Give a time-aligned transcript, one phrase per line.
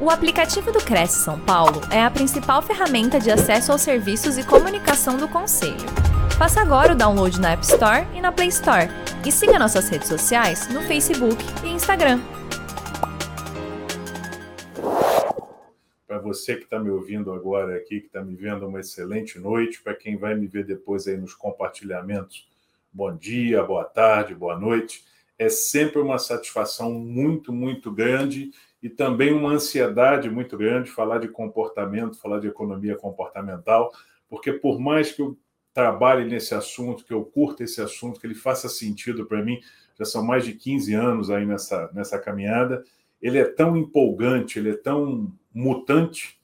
[0.00, 4.46] O aplicativo do Cresce São Paulo é a principal ferramenta de acesso aos serviços e
[4.46, 5.74] comunicação do Conselho.
[6.38, 8.86] Faça agora o download na App Store e na Play Store.
[9.26, 12.20] E siga nossas redes sociais no Facebook e Instagram.
[16.06, 19.82] Para você que está me ouvindo agora aqui, que está me vendo, uma excelente noite.
[19.82, 22.48] Para quem vai me ver depois aí nos compartilhamentos,
[22.92, 25.02] bom dia, boa tarde, boa noite.
[25.36, 28.52] É sempre uma satisfação muito, muito grande
[28.82, 33.92] e também uma ansiedade muito grande falar de comportamento, falar de economia comportamental,
[34.28, 35.36] porque por mais que eu
[35.74, 39.60] trabalhe nesse assunto, que eu curta esse assunto, que ele faça sentido para mim,
[39.98, 42.84] já são mais de 15 anos aí nessa, nessa caminhada,
[43.20, 46.38] ele é tão empolgante, ele é tão mutante,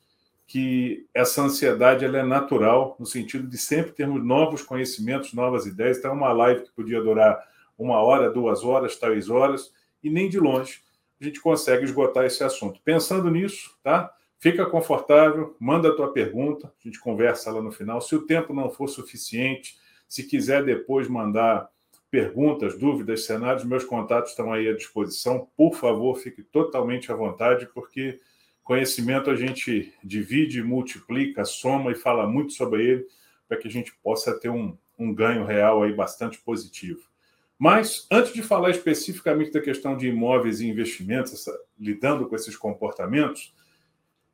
[0.46, 5.98] que essa ansiedade ela é natural, no sentido de sempre termos novos conhecimentos, novas ideias.
[5.98, 7.42] Então, uma live que podia durar
[7.78, 9.72] uma hora, duas horas, três horas,
[10.02, 10.84] e nem de longe
[11.24, 12.80] gente consegue esgotar esse assunto.
[12.84, 14.12] Pensando nisso, tá?
[14.38, 18.00] Fica confortável, manda a tua pergunta, a gente conversa lá no final.
[18.00, 19.76] Se o tempo não for suficiente,
[20.08, 21.68] se quiser depois mandar
[22.10, 25.48] perguntas, dúvidas, cenários, meus contatos estão aí à disposição.
[25.56, 28.20] Por favor, fique totalmente à vontade, porque
[28.62, 33.06] conhecimento a gente divide, multiplica, soma e fala muito sobre ele,
[33.48, 37.00] para que a gente possa ter um, um ganho real aí bastante positivo.
[37.64, 42.54] Mas, antes de falar especificamente da questão de imóveis e investimentos, essa, lidando com esses
[42.58, 43.54] comportamentos,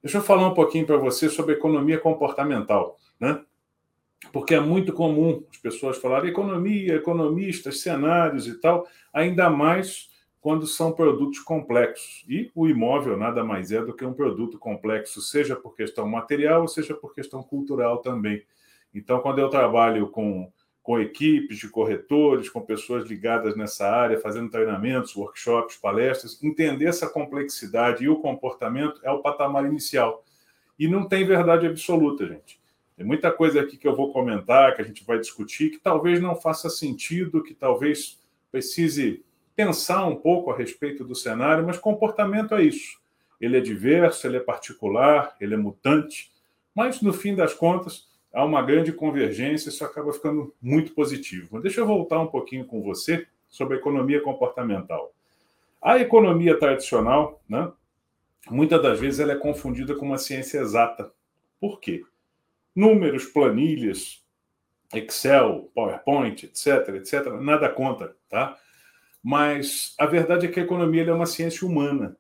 [0.03, 3.41] deixa eu falar um pouquinho para você sobre economia comportamental, né?
[4.33, 10.67] Porque é muito comum as pessoas falarem economia, economistas, cenários e tal, ainda mais quando
[10.67, 12.25] são produtos complexos.
[12.29, 16.67] E o imóvel nada mais é do que um produto complexo, seja por questão material,
[16.67, 18.43] seja por questão cultural também.
[18.93, 20.51] Então, quando eu trabalho com
[20.83, 26.43] com equipes de corretores, com pessoas ligadas nessa área, fazendo treinamentos, workshops, palestras.
[26.43, 30.25] Entender essa complexidade e o comportamento é o patamar inicial.
[30.79, 32.59] E não tem verdade absoluta, gente.
[32.97, 36.21] Tem muita coisa aqui que eu vou comentar, que a gente vai discutir, que talvez
[36.21, 38.19] não faça sentido, que talvez
[38.51, 39.25] precise
[39.55, 42.99] pensar um pouco a respeito do cenário, mas comportamento é isso.
[43.41, 46.31] Ele é diverso, ele é particular, ele é mutante,
[46.75, 51.49] mas no fim das contas, há uma grande convergência, isso acaba ficando muito positivo.
[51.53, 55.13] Mas deixa eu voltar um pouquinho com você sobre a economia comportamental.
[55.83, 57.71] A economia tradicional, né,
[58.51, 61.11] muitas das vezes, ela é confundida com uma ciência exata.
[61.61, 62.03] Por quê?
[62.75, 64.23] Números, planilhas,
[64.93, 68.57] Excel, PowerPoint, etc., etc., nada conta, tá?
[69.23, 72.17] Mas a verdade é que a economia é uma ciência humana.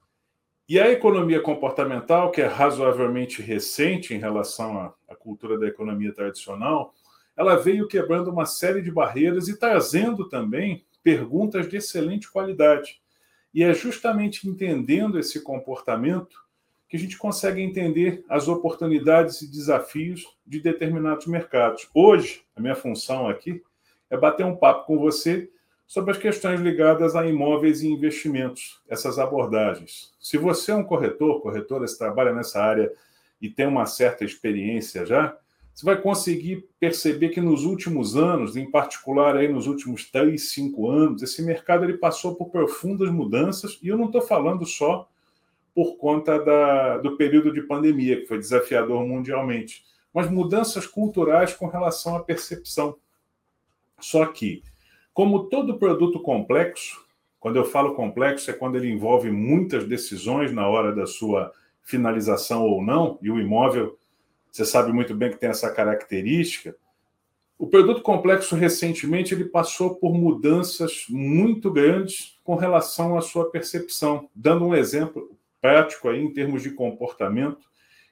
[0.70, 6.12] E a economia comportamental, que é razoavelmente recente em relação à, à, cultura da economia
[6.14, 6.94] tradicional,
[7.36, 13.02] ela veio quebrando uma série de barreiras e trazendo também perguntas de excelente qualidade.
[13.52, 16.36] E é justamente entendendo esse comportamento
[16.88, 21.90] que a gente consegue entender as oportunidades e desafios de determinados mercados.
[21.92, 23.60] Hoje, a minha função aqui
[24.08, 25.50] é bater um papo com você
[25.90, 30.12] sobre as questões ligadas a imóveis e investimentos, essas abordagens.
[30.20, 32.92] Se você é um corretor, corretora, se trabalha nessa área
[33.42, 35.36] e tem uma certa experiência já,
[35.74, 40.88] você vai conseguir perceber que nos últimos anos, em particular aí nos últimos três, cinco
[40.88, 45.08] anos, esse mercado ele passou por profundas mudanças, e eu não estou falando só
[45.74, 49.84] por conta da, do período de pandemia, que foi desafiador mundialmente,
[50.14, 52.94] mas mudanças culturais com relação à percepção.
[53.98, 54.62] Só que
[55.12, 57.04] como todo produto complexo,
[57.38, 62.62] quando eu falo complexo, é quando ele envolve muitas decisões na hora da sua finalização
[62.62, 63.98] ou não, e o imóvel,
[64.50, 66.76] você sabe muito bem que tem essa característica.
[67.58, 74.28] O produto complexo, recentemente, ele passou por mudanças muito grandes com relação à sua percepção.
[74.34, 77.68] Dando um exemplo prático aí em termos de comportamento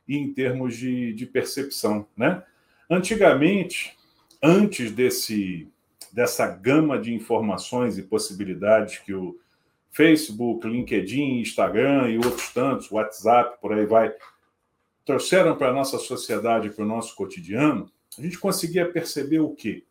[0.07, 2.07] e em termos de, de percepção.
[2.17, 2.43] Né?
[2.91, 3.97] Antigamente,
[4.43, 5.69] antes desse
[6.13, 9.39] dessa gama de informações e possibilidades que o
[9.91, 14.13] Facebook, LinkedIn, Instagram e outros tantos, WhatsApp, por aí vai,
[15.05, 19.85] trouxeram para a nossa sociedade, para o nosso cotidiano, a gente conseguia perceber o quê?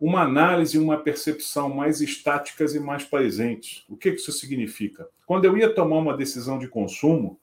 [0.00, 3.84] Uma análise e uma percepção mais estáticas e mais presentes.
[3.88, 5.08] O que isso significa?
[5.24, 7.38] Quando eu ia tomar uma decisão de consumo,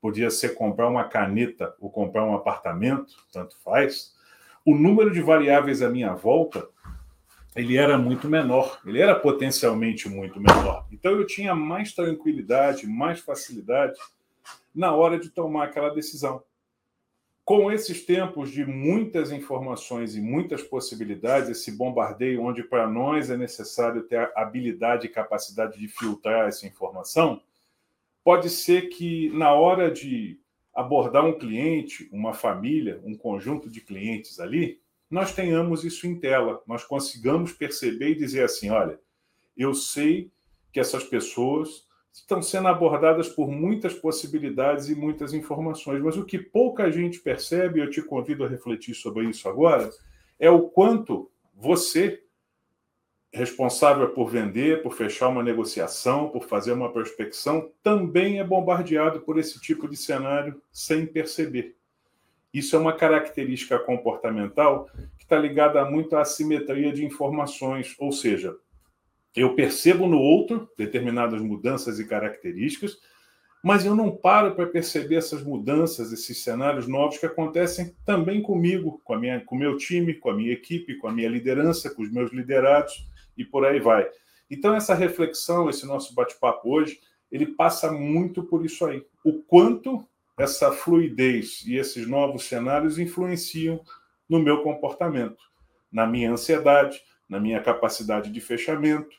[0.00, 4.14] podia ser comprar uma caneta ou comprar um apartamento, tanto faz,
[4.64, 6.66] o número de variáveis à minha volta
[7.54, 10.86] ele era muito menor, ele era potencialmente muito menor.
[10.92, 13.98] Então eu tinha mais tranquilidade, mais facilidade
[14.74, 16.42] na hora de tomar aquela decisão.
[17.44, 23.36] Com esses tempos de muitas informações e muitas possibilidades, esse bombardeio onde para nós é
[23.36, 27.42] necessário ter a habilidade e capacidade de filtrar essa informação,
[28.22, 30.38] pode ser que na hora de
[30.72, 36.62] abordar um cliente, uma família, um conjunto de clientes ali, nós tenhamos isso em tela,
[36.66, 38.98] nós consigamos perceber e dizer assim: olha,
[39.56, 40.30] eu sei
[40.72, 46.38] que essas pessoas estão sendo abordadas por muitas possibilidades e muitas informações, mas o que
[46.38, 49.90] pouca gente percebe, eu te convido a refletir sobre isso agora,
[50.38, 52.22] é o quanto você,
[53.32, 59.38] responsável por vender, por fechar uma negociação, por fazer uma prospecção, também é bombardeado por
[59.38, 61.79] esse tipo de cenário sem perceber.
[62.52, 68.56] Isso é uma característica comportamental que está ligada muito à assimetria de informações, ou seja,
[69.34, 72.98] eu percebo no outro determinadas mudanças e características,
[73.62, 79.00] mas eu não paro para perceber essas mudanças, esses cenários novos que acontecem também comigo,
[79.04, 81.90] com a minha, com o meu time, com a minha equipe, com a minha liderança,
[81.94, 83.06] com os meus liderados
[83.36, 84.08] e por aí vai.
[84.50, 86.98] Então essa reflexão, esse nosso bate-papo hoje,
[87.30, 89.04] ele passa muito por isso aí.
[89.22, 90.04] O quanto
[90.38, 93.80] essa fluidez e esses novos cenários influenciam
[94.28, 95.42] no meu comportamento,
[95.92, 99.16] na minha ansiedade, na minha capacidade de fechamento,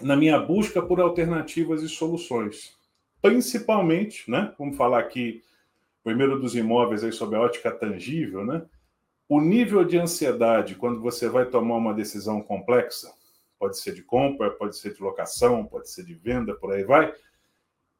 [0.00, 2.76] na minha busca por alternativas e soluções.
[3.20, 5.42] Principalmente, né, vamos falar aqui
[6.04, 8.64] primeiro dos imóveis aí sob a ótica tangível, né?
[9.28, 13.12] O nível de ansiedade quando você vai tomar uma decisão complexa,
[13.58, 17.12] pode ser de compra, pode ser de locação, pode ser de venda, por aí vai,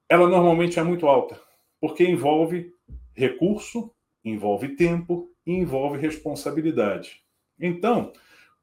[0.08, 1.48] ela normalmente é muito alta
[1.80, 2.72] porque envolve
[3.14, 3.92] recurso,
[4.25, 7.22] envolve tempo e envolve responsabilidade.
[7.58, 8.12] Então,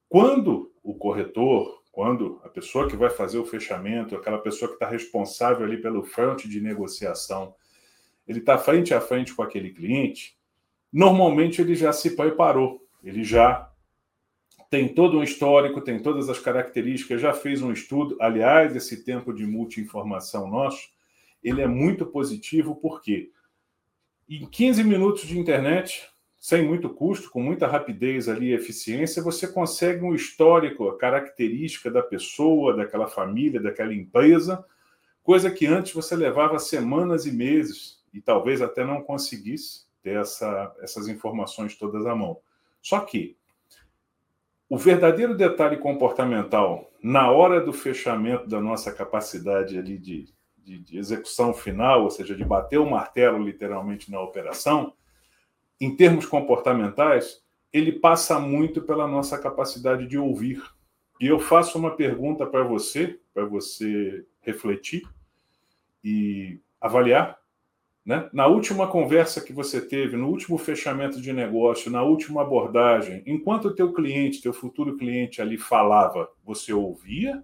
[0.07, 4.88] quando o corretor, quando a pessoa que vai fazer o fechamento, aquela pessoa que está
[4.88, 7.56] responsável ali pelo front de negociação,
[8.27, 10.38] ele está frente a frente com aquele cliente,
[10.91, 13.71] normalmente ele já se preparou, ele já
[14.69, 18.17] tem todo um histórico, tem todas as características, já fez um estudo.
[18.19, 20.94] Aliás, esse tempo de multi-informação nosso
[21.45, 23.30] ele é muito positivo porque
[24.27, 26.09] em 15 minutos de internet,
[26.39, 31.92] sem muito custo, com muita rapidez ali e eficiência, você consegue um histórico, a característica
[31.92, 34.65] da pessoa, daquela família, daquela empresa,
[35.21, 40.75] coisa que antes você levava semanas e meses e talvez até não conseguisse ter essa,
[40.80, 42.39] essas informações todas à mão.
[42.81, 43.38] Só que
[44.68, 50.35] o verdadeiro detalhe comportamental na hora do fechamento da nossa capacidade ali de
[50.65, 54.94] de, de execução final, ou seja, de bater o martelo literalmente na operação,
[55.79, 60.63] em termos comportamentais, ele passa muito pela nossa capacidade de ouvir.
[61.21, 65.03] E eu faço uma pergunta para você, para você refletir
[66.03, 67.38] e avaliar.
[68.06, 68.29] Né?
[68.31, 73.65] Na última conversa que você teve, no último fechamento de negócio, na última abordagem, enquanto
[73.65, 77.44] o teu cliente, teu futuro cliente ali falava, você ouvia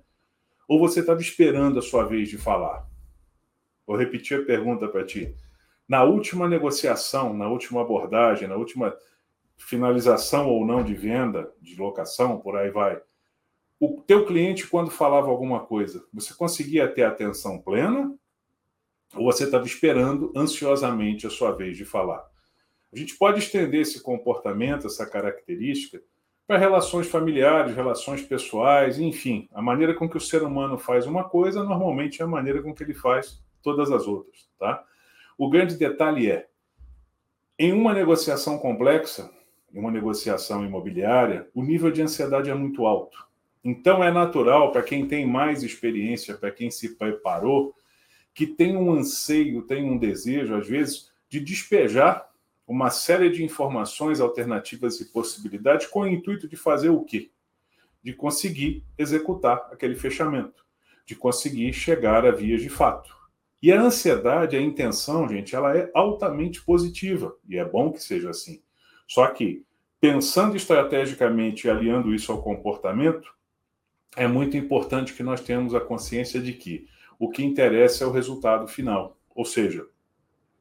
[0.67, 2.90] ou você estava esperando a sua vez de falar?
[3.91, 5.35] Vou repetir a pergunta para ti.
[5.85, 8.95] Na última negociação, na última abordagem, na última
[9.57, 13.01] finalização ou não de venda, de locação, por aí vai,
[13.81, 18.15] o teu cliente, quando falava alguma coisa, você conseguia ter atenção plena
[19.13, 22.25] ou você estava esperando ansiosamente a sua vez de falar?
[22.93, 26.01] A gente pode estender esse comportamento, essa característica,
[26.47, 31.25] para relações familiares, relações pessoais, enfim, a maneira com que o ser humano faz uma
[31.25, 34.83] coisa normalmente é a maneira com que ele faz todas as outras, tá?
[35.37, 36.47] O grande detalhe é,
[37.57, 39.31] em uma negociação complexa,
[39.73, 43.27] em uma negociação imobiliária, o nível de ansiedade é muito alto.
[43.63, 47.75] Então é natural para quem tem mais experiência, para quem se preparou,
[48.33, 52.29] que tem um anseio, tem um desejo, às vezes, de despejar
[52.67, 57.29] uma série de informações, alternativas e possibilidades com o intuito de fazer o quê?
[58.01, 60.65] De conseguir executar aquele fechamento,
[61.05, 63.20] de conseguir chegar a vias de fato.
[63.61, 68.31] E a ansiedade, a intenção, gente, ela é altamente positiva, e é bom que seja
[68.31, 68.61] assim.
[69.07, 69.63] Só que,
[69.99, 73.31] pensando estrategicamente e aliando isso ao comportamento,
[74.15, 76.87] é muito importante que nós tenhamos a consciência de que
[77.19, 79.85] o que interessa é o resultado final, ou seja,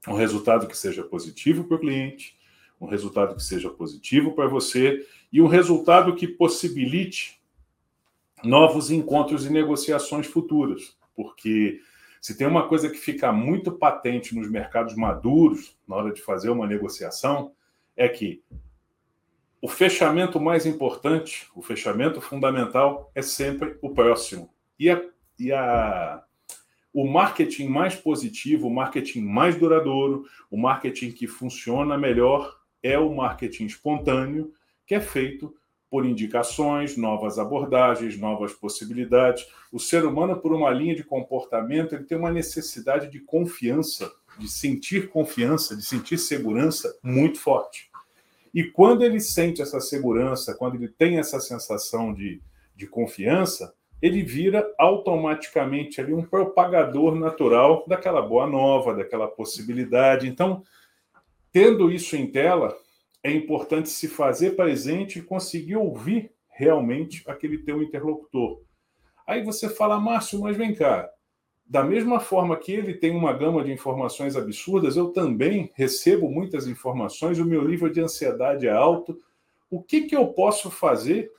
[0.07, 2.39] um resultado que seja positivo para o cliente,
[2.81, 7.41] um resultado que seja positivo para você e um resultado que possibilite
[8.43, 11.81] novos encontros e negociações futuras, porque
[12.21, 16.51] se tem uma coisa que fica muito patente nos mercados maduros, na hora de fazer
[16.51, 17.53] uma negociação,
[17.97, 18.43] é que
[19.63, 24.53] o fechamento mais importante, o fechamento fundamental, é sempre o próximo.
[24.79, 25.03] E, a,
[25.39, 26.23] e a,
[26.93, 33.15] o marketing mais positivo, o marketing mais duradouro, o marketing que funciona melhor é o
[33.15, 34.53] marketing espontâneo,
[34.87, 35.55] que é feito
[35.91, 39.47] por indicações, novas abordagens, novas possibilidades.
[39.73, 44.49] O ser humano, por uma linha de comportamento, ele tem uma necessidade de confiança, de
[44.49, 47.91] sentir confiança, de sentir segurança muito forte.
[48.55, 52.41] E quando ele sente essa segurança, quando ele tem essa sensação de,
[52.77, 60.29] de confiança, ele vira automaticamente ali um propagador natural daquela boa nova, daquela possibilidade.
[60.29, 60.63] Então,
[61.53, 62.77] tendo isso em tela,
[63.23, 68.63] é importante se fazer presente e conseguir ouvir realmente aquele teu interlocutor.
[69.27, 71.09] Aí você fala, Márcio, mas vem cá.
[71.65, 76.67] Da mesma forma que ele tem uma gama de informações absurdas, eu também recebo muitas
[76.67, 79.21] informações, o meu nível de ansiedade é alto.
[79.71, 81.31] O que, que eu posso fazer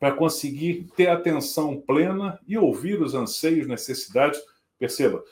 [0.00, 4.40] para conseguir ter atenção plena e ouvir os anseios, necessidades?
[4.78, 5.22] Perceba,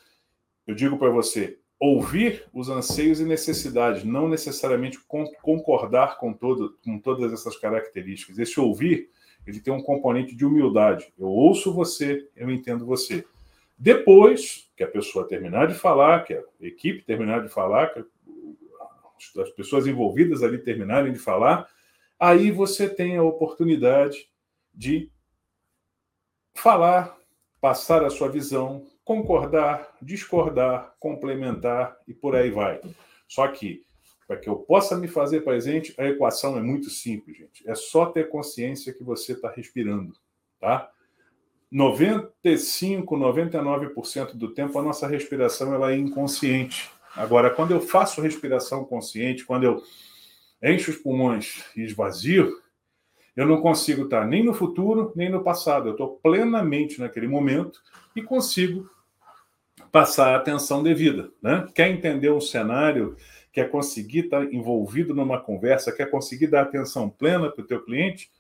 [0.67, 4.99] eu digo para você, ouvir os anseios e necessidades, não necessariamente
[5.43, 8.39] concordar com, todo, com todas essas características.
[8.39, 9.11] Esse ouvir,
[9.47, 11.13] ele tem um componente de humildade.
[11.19, 13.25] Eu ouço você, eu entendo você.
[13.79, 18.05] Depois que a pessoa terminar de falar, que a equipe terminar de falar, que
[19.41, 21.69] as pessoas envolvidas ali terminarem de falar,
[22.19, 24.31] aí você tem a oportunidade
[24.75, 25.11] de
[26.55, 27.19] falar,
[27.61, 32.81] passar a sua visão, concordar, discordar, complementar e por aí vai.
[33.29, 33.85] Só que,
[34.27, 37.63] para que eu possa me fazer presente, a equação é muito simples, gente.
[37.71, 40.13] É só ter consciência que você está respirando,
[40.59, 40.91] tá?
[41.71, 46.91] 95, 99% do tempo a nossa respiração ela é inconsciente.
[47.15, 49.83] Agora, quando eu faço respiração consciente, quando eu
[50.61, 52.61] encho os pulmões e esvazio,
[53.37, 55.89] eu não consigo estar nem no futuro, nem no passado.
[55.89, 57.81] Eu estou plenamente naquele momento
[58.17, 58.91] e consigo
[59.97, 61.31] passar a atenção devida.
[61.41, 61.67] Né?
[61.75, 63.17] Quer entender um cenário,
[63.51, 68.31] quer conseguir estar envolvido numa conversa, quer conseguir dar atenção plena para o teu cliente,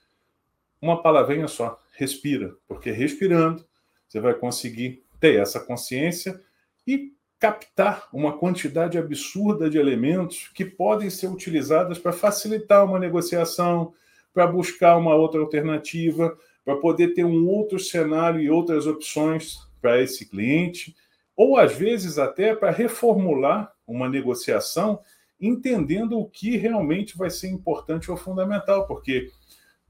[0.82, 2.54] uma palavrinha só, respira.
[2.68, 3.64] Porque respirando,
[4.06, 6.38] você vai conseguir ter essa consciência
[6.86, 13.94] e captar uma quantidade absurda de elementos que podem ser utilizados para facilitar uma negociação,
[14.34, 20.02] para buscar uma outra alternativa, para poder ter um outro cenário e outras opções para
[20.02, 20.94] esse cliente
[21.36, 25.00] ou às vezes até para reformular uma negociação,
[25.40, 29.30] entendendo o que realmente vai ser importante ou fundamental, porque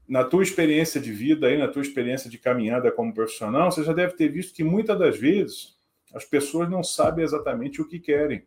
[0.07, 3.93] na tua experiência de vida aí, na tua experiência de caminhada como profissional, você já
[3.93, 5.77] deve ter visto que muitas das vezes
[6.13, 8.45] as pessoas não sabem exatamente o que querem.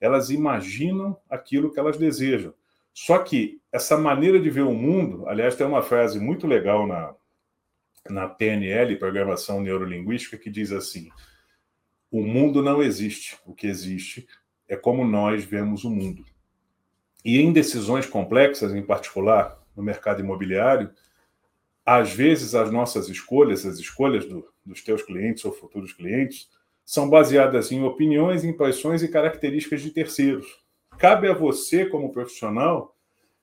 [0.00, 2.54] Elas imaginam aquilo que elas desejam.
[2.92, 7.14] Só que essa maneira de ver o mundo, aliás, tem uma frase muito legal na,
[8.08, 11.08] na PNL, Programação Neurolinguística, que diz assim:
[12.10, 13.38] o mundo não existe.
[13.46, 14.26] O que existe
[14.68, 16.24] é como nós vemos o mundo.
[17.24, 20.90] E em decisões complexas, em particular no mercado imobiliário,
[21.84, 26.48] às vezes as nossas escolhas, as escolhas do, dos teus clientes ou futuros clientes,
[26.84, 30.46] são baseadas em opiniões, impressões e características de terceiros.
[30.98, 32.96] Cabe a você, como profissional,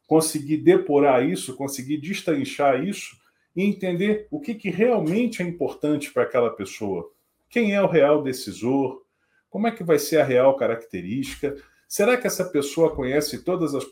[0.06, 3.18] conseguir depurar isso, conseguir destrinchar isso
[3.56, 7.12] e entender o que, que realmente é importante para aquela pessoa,
[7.50, 9.04] quem é o real decisor?
[9.50, 11.56] Como é que vai ser a real característica?
[11.88, 13.86] Será que essa pessoa conhece todas as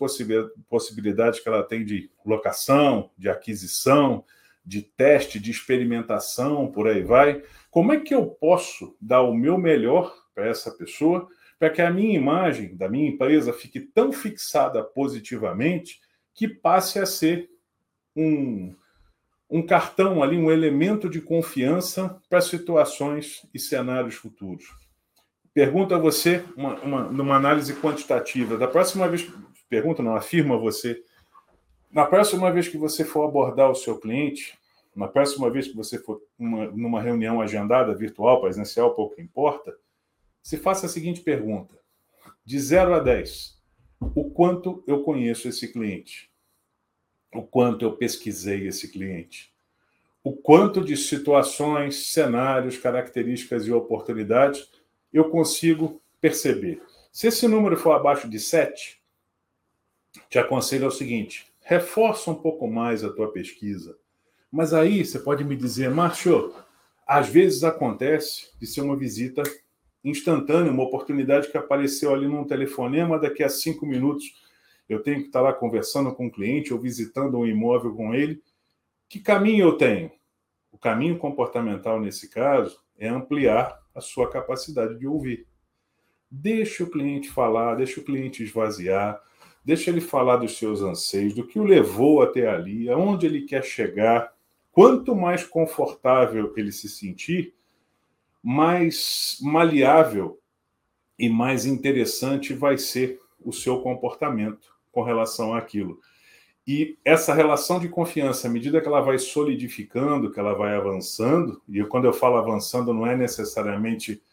[0.69, 4.25] possibilidades que ela tem de locação, de aquisição,
[4.65, 7.41] de teste, de experimentação, por aí vai?
[7.71, 11.89] Como é que eu posso dar o meu melhor para essa pessoa, para que a
[11.89, 16.01] minha imagem da minha empresa fique tão fixada positivamente
[16.33, 17.49] que passe a ser
[18.13, 18.75] um,
[19.49, 24.65] um cartão ali, um elemento de confiança para situações e cenários futuros.
[25.53, 29.31] Pergunto a você, uma, uma, numa análise quantitativa, da próxima vez,
[29.69, 31.01] pergunta não, afirma você,
[31.91, 34.57] na próxima vez que você for abordar o seu cliente,
[34.95, 39.75] na próxima vez que você for uma, numa reunião agendada, virtual, presencial, pouco importa,
[40.41, 41.77] se faça a seguinte pergunta:
[42.43, 43.61] de 0 a 10,
[43.99, 46.29] o quanto eu conheço esse cliente?
[47.37, 49.53] O quanto eu pesquisei esse cliente,
[50.23, 54.69] o quanto de situações, cenários, características e oportunidades
[55.13, 56.81] eu consigo perceber.
[57.11, 58.99] Se esse número for abaixo de 7,
[60.29, 63.97] te aconselho o seguinte: reforça um pouco mais a tua pesquisa.
[64.51, 66.53] Mas aí você pode me dizer, Márcio,
[67.05, 69.43] às vezes acontece de ser uma visita
[70.03, 74.44] instantânea, uma oportunidade que apareceu ali num telefonema, daqui a cinco minutos
[74.87, 78.13] eu tenho que estar lá conversando com o um cliente ou visitando um imóvel com
[78.13, 78.41] ele.
[79.09, 80.11] Que caminho eu tenho?
[80.71, 85.47] O caminho comportamental, nesse caso, é ampliar a sua capacidade de ouvir.
[86.29, 89.21] Deixa o cliente falar, deixa o cliente esvaziar,
[89.63, 93.63] deixa ele falar dos seus anseios, do que o levou até ali, aonde ele quer
[93.63, 94.33] chegar.
[94.71, 97.55] Quanto mais confortável ele se sentir,
[98.43, 100.39] mais maleável
[101.17, 105.99] e mais interessante vai ser o seu comportamento com relação àquilo.
[106.65, 111.61] E essa relação de confiança, à medida que ela vai solidificando, que ela vai avançando,
[111.67, 114.23] e quando eu falo avançando, não é necessariamente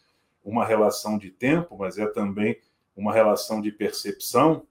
[0.44, 2.56] uma relação de tempo, mas é também
[2.96, 4.62] uma relação de percepção.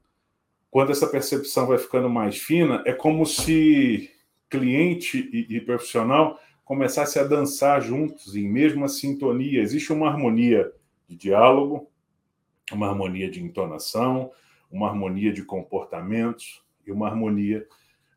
[0.71, 4.09] Quando essa percepção vai ficando mais fina, é como se
[4.49, 9.61] cliente e, e profissional começassem a dançar juntos, em mesma sintonia.
[9.61, 10.71] Existe uma harmonia
[11.07, 11.91] de diálogo,
[12.71, 14.31] uma harmonia de entonação,
[14.71, 17.67] uma harmonia de comportamentos e uma harmonia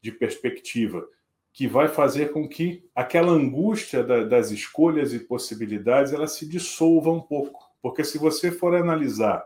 [0.01, 1.07] de perspectiva,
[1.53, 7.11] que vai fazer com que aquela angústia da, das escolhas e possibilidades ela se dissolva
[7.11, 7.65] um pouco.
[7.81, 9.45] Porque se você for analisar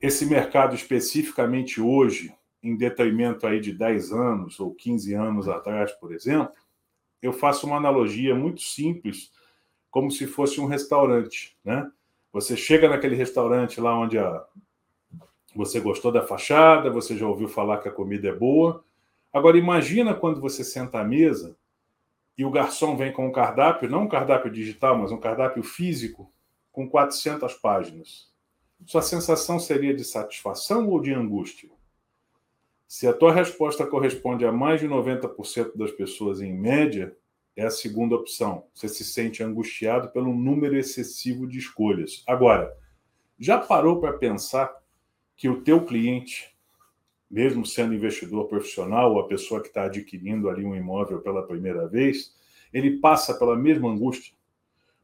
[0.00, 6.12] esse mercado especificamente hoje, em detrimento aí de 10 anos ou 15 anos atrás, por
[6.12, 6.52] exemplo,
[7.22, 9.30] eu faço uma analogia muito simples,
[9.90, 11.90] como se fosse um restaurante, né?
[12.32, 14.44] Você chega naquele restaurante lá onde a...
[15.54, 18.84] você gostou da fachada, você já ouviu falar que a comida é boa.
[19.32, 21.56] Agora imagina quando você senta à mesa
[22.36, 26.32] e o garçom vem com um cardápio, não um cardápio digital, mas um cardápio físico
[26.72, 28.30] com 400 páginas.
[28.86, 31.68] Sua sensação seria de satisfação ou de angústia?
[32.88, 37.14] Se a tua resposta corresponde a mais de 90% das pessoas em média,
[37.54, 38.64] é a segunda opção.
[38.74, 42.24] Você se sente angustiado pelo número excessivo de escolhas.
[42.26, 42.74] Agora,
[43.38, 44.79] já parou para pensar
[45.40, 46.54] que o teu cliente,
[47.30, 51.88] mesmo sendo investidor profissional ou a pessoa que está adquirindo ali um imóvel pela primeira
[51.88, 52.36] vez,
[52.70, 54.34] ele passa pela mesma angústia?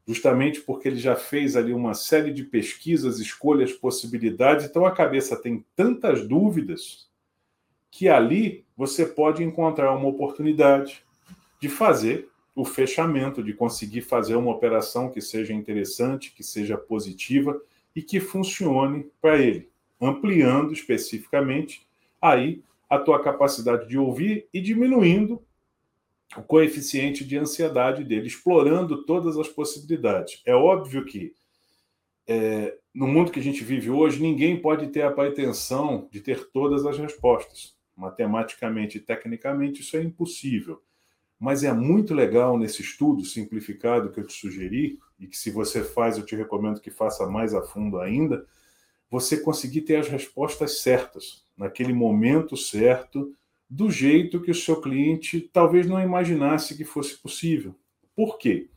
[0.07, 5.35] Justamente porque ele já fez ali uma série de pesquisas, escolhas, possibilidades, então a cabeça
[5.35, 7.09] tem tantas dúvidas
[7.89, 11.03] que ali você pode encontrar uma oportunidade
[11.59, 17.59] de fazer o fechamento, de conseguir fazer uma operação que seja interessante, que seja positiva
[17.95, 19.67] e que funcione para ele,
[19.99, 21.85] ampliando especificamente
[22.21, 25.41] aí a tua capacidade de ouvir e diminuindo
[26.35, 30.41] o coeficiente de ansiedade dele, explorando todas as possibilidades.
[30.45, 31.33] É óbvio que
[32.27, 36.49] é, no mundo que a gente vive hoje, ninguém pode ter a pretensão de ter
[36.51, 37.75] todas as respostas.
[37.95, 40.81] Matematicamente e tecnicamente, isso é impossível.
[41.39, 45.83] Mas é muito legal nesse estudo simplificado que eu te sugeri, e que se você
[45.83, 48.45] faz, eu te recomendo que faça mais a fundo ainda,
[49.09, 53.33] você conseguir ter as respostas certas, naquele momento certo,
[53.69, 57.75] do jeito que o seu cliente talvez não imaginasse que fosse possível.
[58.15, 58.69] Por quê?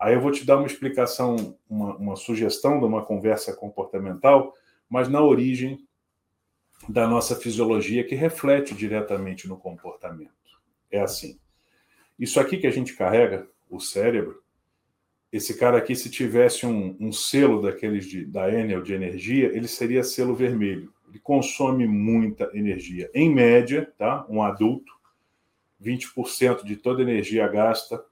[0.00, 4.54] Aí eu vou te dar uma explicação, uma, uma sugestão de uma conversa comportamental,
[4.88, 5.86] mas na origem
[6.88, 10.30] da nossa fisiologia que reflete diretamente no comportamento.
[10.90, 11.38] É assim.
[12.18, 14.39] Isso aqui que a gente carrega, o cérebro,
[15.32, 19.68] esse cara aqui, se tivesse um, um selo daqueles de, da Enel de energia, ele
[19.68, 20.92] seria selo vermelho.
[21.08, 23.10] Ele consome muita energia.
[23.14, 24.26] Em média, tá?
[24.28, 24.92] um adulto,
[25.82, 28.04] 20% de toda energia gasta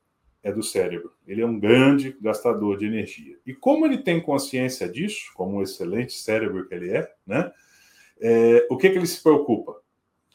[0.42, 1.12] é do cérebro.
[1.26, 3.36] Ele é um grande gastador de energia.
[3.44, 7.52] E como ele tem consciência disso, como um excelente cérebro que ele é, né?
[8.20, 9.76] É, o que, que ele se preocupa?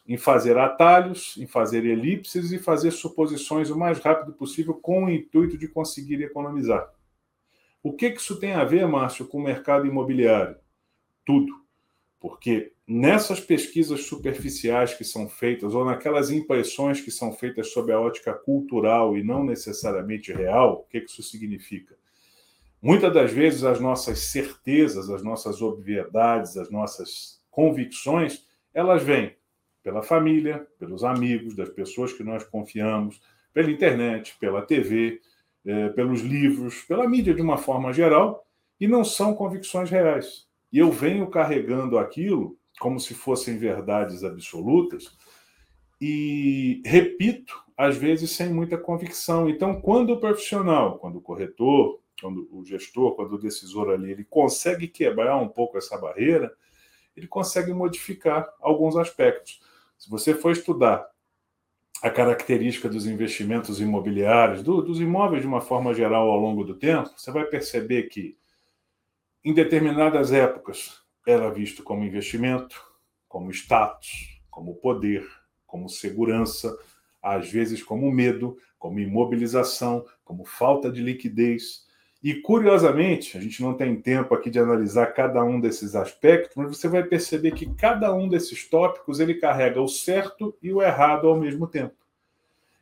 [0.06, 5.10] Em fazer atalhos, em fazer elipses e fazer suposições o mais rápido possível com o
[5.10, 6.92] intuito de conseguir economizar.
[7.82, 10.58] O que isso tem a ver, Márcio, com o mercado imobiliário?
[11.26, 11.54] Tudo.
[12.20, 18.00] Porque nessas pesquisas superficiais que são feitas, ou naquelas impressões que são feitas sob a
[18.00, 21.96] ótica cultural e não necessariamente real, o que isso significa?
[22.82, 29.36] Muitas das vezes as nossas certezas, as nossas obviedades, as nossas convicções, elas vêm
[29.84, 33.22] pela família, pelos amigos, das pessoas que nós confiamos,
[33.54, 35.22] pela internet, pela TV,
[35.66, 38.48] é, pelos livros, pela mídia de uma forma geral,
[38.80, 40.48] e não são convicções reais.
[40.72, 45.16] E eu venho carregando aquilo como se fossem verdades absolutas
[46.02, 49.48] e repito, às vezes sem muita convicção.
[49.48, 54.26] Então, quando o profissional, quando o corretor, quando o gestor, quando o decisor ali, ele
[54.26, 56.52] consegue quebrar um pouco essa barreira,
[57.16, 59.62] ele consegue modificar alguns aspectos.
[60.04, 61.10] Se você for estudar
[62.02, 66.76] a característica dos investimentos imobiliários, do, dos imóveis de uma forma geral ao longo do
[66.76, 68.38] tempo, você vai perceber que,
[69.46, 72.84] em determinadas épocas, era visto como investimento,
[73.30, 75.26] como status, como poder,
[75.66, 76.78] como segurança,
[77.22, 81.88] às vezes como medo, como imobilização, como falta de liquidez.
[82.24, 86.78] E curiosamente, a gente não tem tempo aqui de analisar cada um desses aspectos, mas
[86.78, 91.28] você vai perceber que cada um desses tópicos ele carrega o certo e o errado
[91.28, 91.96] ao mesmo tempo.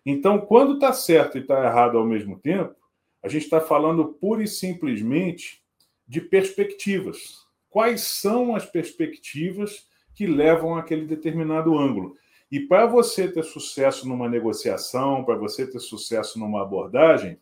[0.05, 2.75] Então, quando está certo e está errado ao mesmo tempo,
[3.23, 5.63] a gente está falando pura e simplesmente
[6.07, 7.43] de perspectivas.
[7.67, 12.15] Quais são as perspectivas que levam àquele determinado ângulo?
[12.51, 17.39] E para você ter sucesso numa negociação, para você ter sucesso numa abordagem,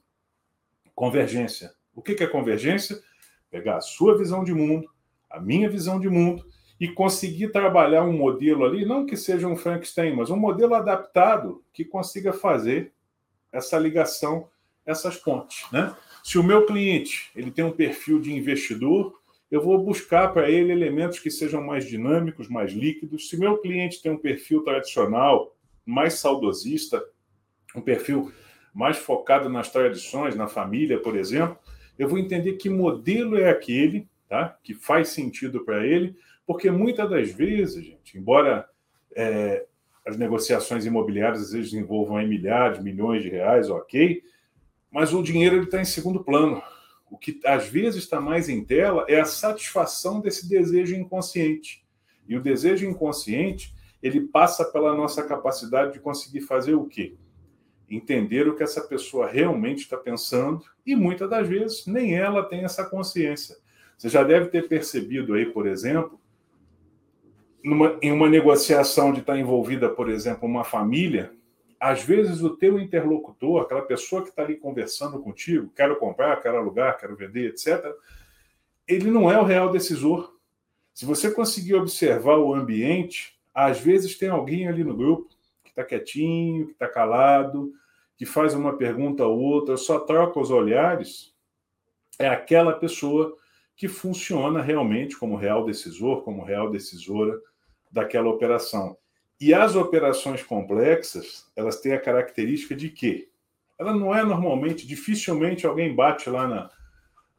[0.95, 1.77] convergência.
[1.99, 2.97] O que é convergência?
[3.51, 4.89] Pegar a sua visão de mundo,
[5.29, 6.45] a minha visão de mundo
[6.79, 11.62] e conseguir trabalhar um modelo ali, não que seja um Frankenstein, mas um modelo adaptado
[11.73, 12.93] que consiga fazer
[13.51, 14.47] essa ligação,
[14.85, 15.93] essas pontes, né?
[16.23, 19.19] Se o meu cliente ele tem um perfil de investidor,
[19.51, 23.27] eu vou buscar para ele elementos que sejam mais dinâmicos, mais líquidos.
[23.27, 25.53] Se meu cliente tem um perfil tradicional,
[25.85, 27.03] mais saudosista,
[27.75, 28.31] um perfil
[28.73, 31.57] mais focado nas tradições, na família, por exemplo,
[31.99, 34.57] eu vou entender que modelo é aquele, tá?
[34.63, 36.15] Que faz sentido para ele,
[36.47, 38.67] porque muitas das vezes, gente, embora
[39.13, 39.65] é,
[40.07, 44.23] as negociações imobiliárias às vezes envolvam milhares, milhões de reais, ok,
[44.89, 46.63] mas o dinheiro está em segundo plano.
[47.12, 51.83] O que às vezes está mais em tela é a satisfação desse desejo inconsciente.
[52.27, 57.17] E o desejo inconsciente, ele passa pela nossa capacidade de conseguir fazer o quê?
[57.89, 62.63] Entender o que essa pessoa realmente está pensando e muitas das vezes nem ela tem
[62.63, 63.58] essa consciência.
[63.97, 66.19] Você já deve ter percebido aí, por exemplo,
[67.63, 71.32] numa, em uma negociação de estar envolvida, por exemplo, uma família,
[71.80, 76.58] às vezes o teu interlocutor, aquela pessoa que está ali conversando contigo, quero comprar, quero
[76.58, 77.86] alugar, quero vender, etc.,
[78.88, 80.36] ele não é o real decisor.
[80.93, 85.30] Se você conseguir observar o ambiente, às vezes tem alguém ali no grupo
[85.63, 87.71] que está quietinho, que está calado,
[88.19, 91.34] que faz uma pergunta ou outra, só troca os olhares.
[92.19, 93.34] É aquela pessoa
[93.77, 97.39] que funciona realmente como real decisor, como real decisora
[97.89, 98.97] daquela operação.
[99.39, 103.29] E as operações complexas, elas têm a característica de que
[103.79, 106.69] ela não é normalmente, dificilmente alguém bate lá na,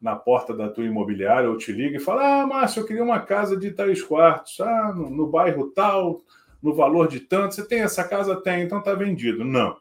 [0.01, 3.21] na porta da tua imobiliária ou te liga e fala: Ah, Márcio, eu queria uma
[3.21, 6.23] casa de três quartos, ah, no, no bairro tal,
[6.63, 7.55] no valor de tanto.
[7.55, 8.41] Você tem essa casa?
[8.41, 9.45] Tem, então está vendido.
[9.45, 9.77] Não.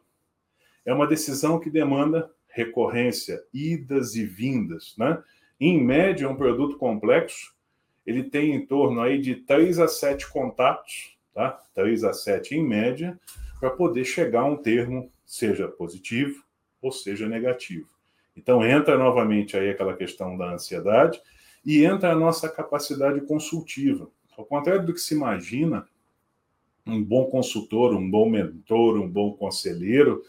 [0.89, 4.95] É uma decisão que demanda recorrência, idas e vindas.
[4.97, 5.21] Né?
[5.60, 7.54] Em média, um produto complexo
[8.06, 11.60] ele tem em torno aí de 3 a 7 contatos tá?
[11.73, 13.19] 3 a 7 em média,
[13.60, 16.43] para poder chegar a um termo, seja positivo
[16.82, 17.88] ou seja negativo.
[18.36, 21.21] Então entra novamente aí aquela questão da ansiedade
[21.65, 24.10] e entra a nossa capacidade consultiva.
[24.38, 25.88] Ao contrário do que se imagina,
[26.86, 30.23] um bom consultor, um bom mentor, um bom conselheiro,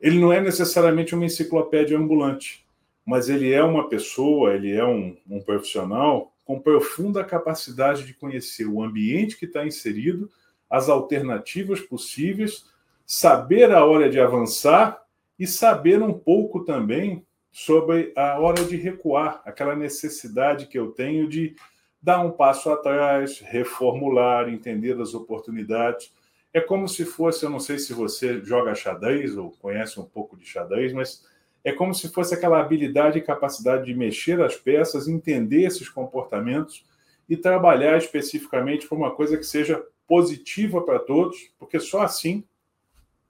[0.00, 2.64] ele não é necessariamente uma enciclopédia ambulante,
[3.04, 8.66] mas ele é uma pessoa, ele é um, um profissional com profunda capacidade de conhecer
[8.66, 10.30] o ambiente que está inserido,
[10.68, 12.66] as alternativas possíveis,
[13.06, 15.02] saber a hora de avançar
[15.38, 21.28] e saber um pouco também sobre a hora de recuar, aquela necessidade que eu tenho
[21.28, 21.56] de
[22.00, 26.12] dar um passo atrás, reformular, entender as oportunidades.
[26.52, 30.36] É como se fosse, eu não sei se você joga xadrez ou conhece um pouco
[30.36, 31.24] de xadrez, mas
[31.62, 36.84] é como se fosse aquela habilidade e capacidade de mexer as peças, entender esses comportamentos
[37.28, 42.42] e trabalhar especificamente por uma coisa que seja positiva para todos, porque só assim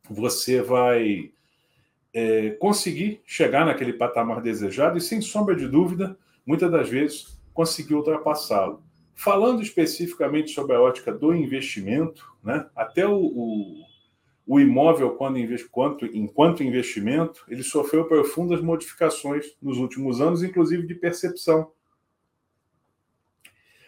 [0.09, 1.33] você vai
[2.15, 7.95] é, conseguir chegar naquele patamar desejado e, sem sombra de dúvida, muitas das vezes conseguir
[7.95, 8.83] ultrapassá-lo.
[9.15, 13.89] Falando especificamente sobre a ótica do investimento, né, até o, o
[14.51, 15.39] o imóvel, quando,
[15.71, 21.71] quanto, enquanto investimento, ele sofreu profundas modificações nos últimos anos, inclusive de percepção.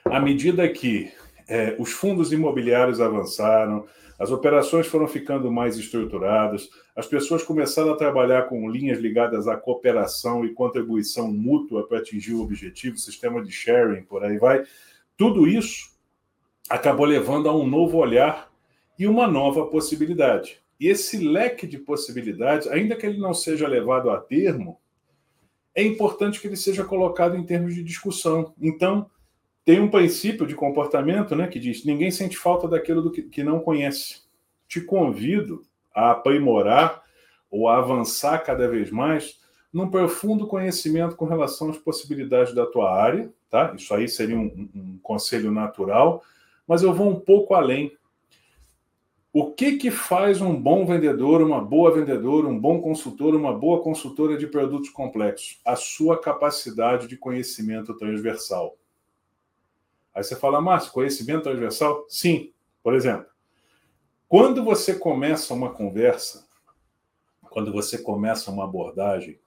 [0.05, 1.11] À medida que
[1.49, 3.87] é, os fundos imobiliários avançaram,
[4.19, 9.57] as operações foram ficando mais estruturadas, as pessoas começaram a trabalhar com linhas ligadas à
[9.57, 14.63] cooperação e contribuição mútua para atingir o objetivo, sistema de sharing, por aí vai.
[15.17, 15.89] Tudo isso
[16.69, 18.50] acabou levando a um novo olhar
[19.01, 20.61] e uma nova possibilidade.
[20.79, 24.79] E esse leque de possibilidades, ainda que ele não seja levado a termo,
[25.75, 28.53] é importante que ele seja colocado em termos de discussão.
[28.61, 29.09] Então,
[29.65, 33.43] tem um princípio de comportamento né, que diz: ninguém sente falta daquilo do que, que
[33.43, 34.25] não conhece.
[34.69, 35.63] Te convido
[35.95, 37.03] a aprimorar
[37.51, 39.41] ou a avançar cada vez mais
[39.73, 43.73] num profundo conhecimento com relação às possibilidades da tua área, tá?
[43.75, 46.23] Isso aí seria um, um conselho natural,
[46.69, 47.97] mas eu vou um pouco além
[49.33, 53.81] O que que faz um bom vendedor, uma boa vendedora, um bom consultor, uma boa
[53.81, 55.61] consultora de produtos complexos?
[55.65, 58.77] A sua capacidade de conhecimento transversal.
[60.13, 62.05] Aí você fala, Márcio, conhecimento transversal?
[62.09, 62.53] Sim.
[62.83, 63.27] Por exemplo,
[64.29, 66.49] quando você começa uma conversa,
[67.51, 69.39] quando você começa uma abordagem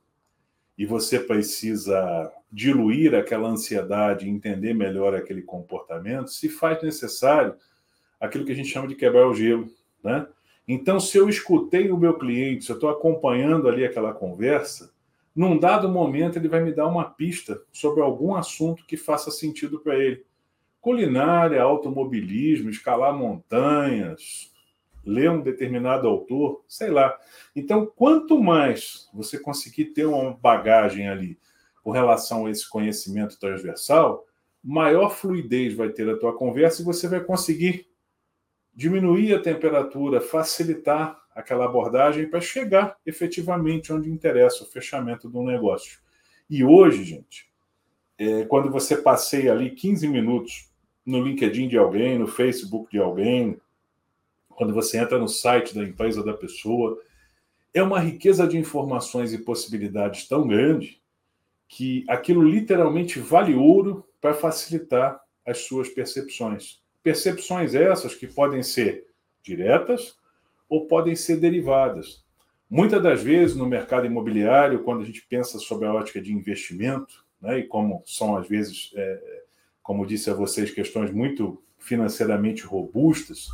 [0.77, 7.55] e você precisa diluir aquela ansiedade, entender melhor aquele comportamento, se faz necessário
[8.23, 9.67] aquilo que a gente chama de quebrar o gelo,
[10.01, 10.25] né?
[10.65, 14.93] Então, se eu escutei o meu cliente, se eu estou acompanhando ali aquela conversa,
[15.36, 19.79] num dado momento ele vai me dar uma pista sobre algum assunto que faça sentido
[19.79, 20.23] para ele.
[20.79, 24.53] Culinária, automobilismo, escalar montanhas,
[25.05, 27.17] ler um determinado autor, sei lá.
[27.53, 31.38] Então, quanto mais você conseguir ter uma bagagem ali
[31.83, 34.25] com relação a esse conhecimento transversal,
[34.63, 37.91] maior fluidez vai ter a tua conversa e você vai conseguir
[38.75, 45.99] diminuir a temperatura, facilitar aquela abordagem para chegar efetivamente onde interessa o fechamento do negócio.
[46.49, 47.49] E hoje, gente,
[48.17, 50.69] é, quando você passeia ali 15 minutos
[51.05, 53.59] no LinkedIn de alguém, no Facebook de alguém,
[54.49, 56.99] quando você entra no site da empresa da pessoa,
[57.73, 61.01] é uma riqueza de informações e possibilidades tão grande
[61.67, 66.82] que aquilo literalmente vale ouro para facilitar as suas percepções.
[67.03, 69.05] Percepções essas que podem ser
[69.43, 70.15] diretas
[70.69, 72.23] ou podem ser derivadas.
[72.69, 77.23] Muitas das vezes, no mercado imobiliário, quando a gente pensa sobre a ótica de investimento,
[77.39, 79.43] né, e como são, às vezes, é,
[79.83, 83.49] como disse a vocês, questões muito financeiramente robustas,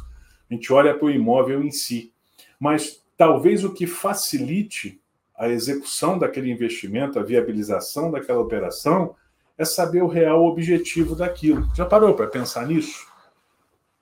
[0.49, 2.13] a gente olha para o imóvel em si.
[2.59, 5.01] Mas talvez o que facilite
[5.35, 9.15] a execução daquele investimento, a viabilização daquela operação,
[9.57, 11.67] é saber o real objetivo daquilo.
[11.75, 13.08] Já parou para pensar nisso?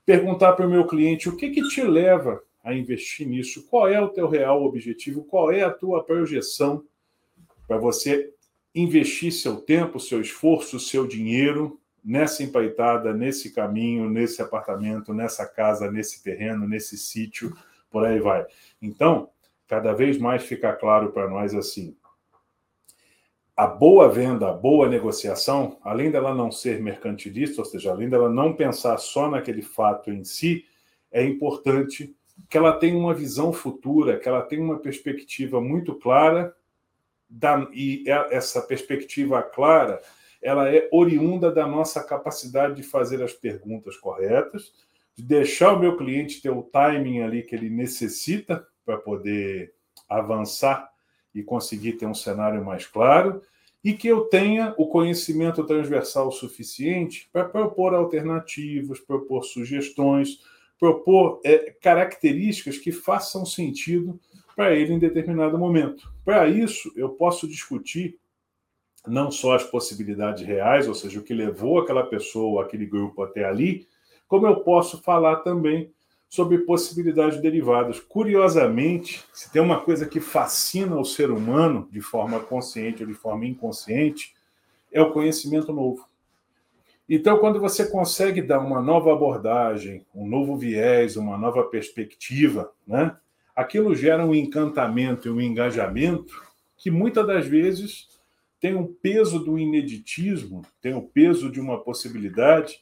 [0.08, 4.00] Perguntar para o meu cliente o que, que te leva a investir nisso, qual é
[4.00, 6.82] o teu real objetivo, qual é a tua projeção
[7.66, 8.32] para você
[8.74, 15.90] investir seu tempo, seu esforço, seu dinheiro nessa empaitada, nesse caminho, nesse apartamento, nessa casa,
[15.90, 17.54] nesse terreno, nesse sítio,
[17.90, 18.46] por aí vai.
[18.80, 19.28] Então,
[19.66, 21.94] cada vez mais fica claro para nós assim,
[23.58, 28.30] a boa venda, a boa negociação, além dela não ser mercantilista, ou seja, além dela
[28.30, 30.64] não pensar só naquele fato em si,
[31.10, 32.14] é importante
[32.48, 36.54] que ela tenha uma visão futura, que ela tenha uma perspectiva muito clara,
[37.28, 40.00] da, e é, essa perspectiva clara,
[40.40, 44.72] ela é oriunda da nossa capacidade de fazer as perguntas corretas,
[45.16, 49.74] de deixar o meu cliente ter o timing ali que ele necessita para poder
[50.08, 50.88] avançar
[51.34, 53.42] e conseguir ter um cenário mais claro
[53.84, 60.40] e que eu tenha o conhecimento transversal suficiente para propor alternativas, propor sugestões,
[60.78, 64.18] propor é, características que façam sentido
[64.56, 66.12] para ele em determinado momento.
[66.24, 68.18] Para isso, eu posso discutir
[69.06, 73.44] não só as possibilidades reais, ou seja, o que levou aquela pessoa, aquele grupo até
[73.44, 73.86] ali,
[74.26, 75.90] como eu posso falar também
[76.28, 77.98] sobre possibilidades derivadas.
[78.00, 83.14] Curiosamente, se tem uma coisa que fascina o ser humano de forma consciente ou de
[83.14, 84.34] forma inconsciente,
[84.92, 86.06] é o conhecimento novo.
[87.08, 93.16] Então, quando você consegue dar uma nova abordagem, um novo viés, uma nova perspectiva, né?
[93.56, 98.06] aquilo gera um encantamento e um engajamento que muitas das vezes
[98.60, 102.78] tem um peso do ineditismo, tem o um peso de uma possibilidade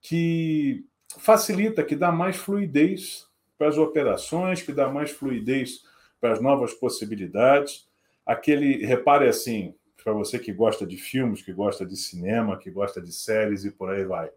[0.00, 0.84] que
[1.18, 3.26] facilita, que dá mais fluidez
[3.58, 5.82] para as operações, que dá mais fluidez
[6.20, 7.88] para as novas possibilidades.
[8.24, 13.00] Aquele, repare assim, para você que gosta de filmes, que gosta de cinema, que gosta
[13.00, 14.30] de séries e por aí vai.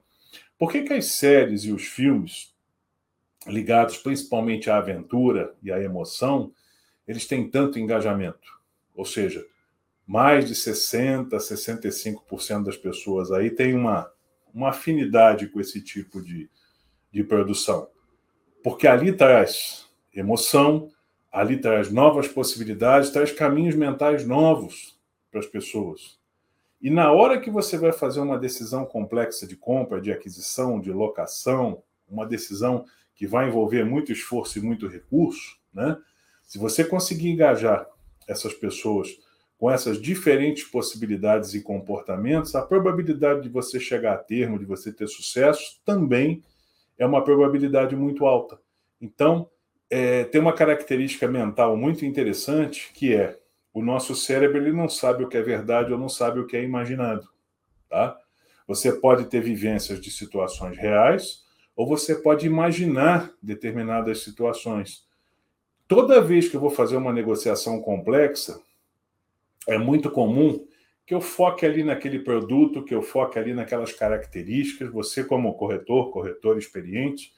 [0.58, 2.54] Por que, que as séries e os filmes,
[3.46, 6.52] ligados principalmente à aventura e à emoção,
[7.08, 8.60] eles têm tanto engajamento?
[8.96, 9.46] Ou seja,
[10.06, 14.12] mais de 60%, 65% das pessoas aí têm uma,
[14.54, 16.50] uma afinidade com esse tipo de,
[17.14, 17.88] de produção.
[18.64, 20.90] Porque ali traz emoção,
[21.32, 24.98] ali traz novas possibilidades, traz caminhos mentais novos
[25.30, 26.18] para as pessoas.
[26.82, 30.92] E na hora que você vai fazer uma decisão complexa de compra, de aquisição, de
[30.92, 35.98] locação, uma decisão que vai envolver muito esforço e muito recurso, né?
[36.44, 37.88] Se você conseguir engajar
[38.28, 39.18] essas pessoas
[39.58, 44.92] com essas diferentes possibilidades e comportamentos, a probabilidade de você chegar a termo, de você
[44.92, 46.44] ter sucesso, também
[47.04, 48.58] é uma probabilidade muito alta.
[49.02, 49.50] Então,
[49.90, 53.38] é, tem uma característica mental muito interessante que é
[53.74, 56.56] o nosso cérebro ele não sabe o que é verdade ou não sabe o que
[56.56, 57.28] é imaginado,
[57.90, 58.18] tá?
[58.68, 61.44] Você pode ter vivências de situações reais,
[61.76, 65.06] ou você pode imaginar determinadas situações.
[65.88, 68.62] Toda vez que eu vou fazer uma negociação complexa,
[69.68, 70.66] é muito comum
[71.14, 74.92] que eu foque ali naquele produto, que eu foque ali naquelas características.
[74.92, 77.32] Você, como corretor, corretor experiente,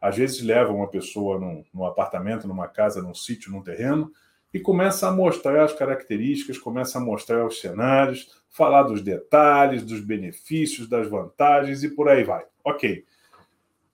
[0.00, 4.10] às vezes leva uma pessoa num, num apartamento, numa casa, num sítio, num terreno,
[4.52, 10.00] e começa a mostrar as características, começa a mostrar os cenários, falar dos detalhes, dos
[10.00, 12.44] benefícios, das vantagens e por aí vai.
[12.64, 13.04] Ok.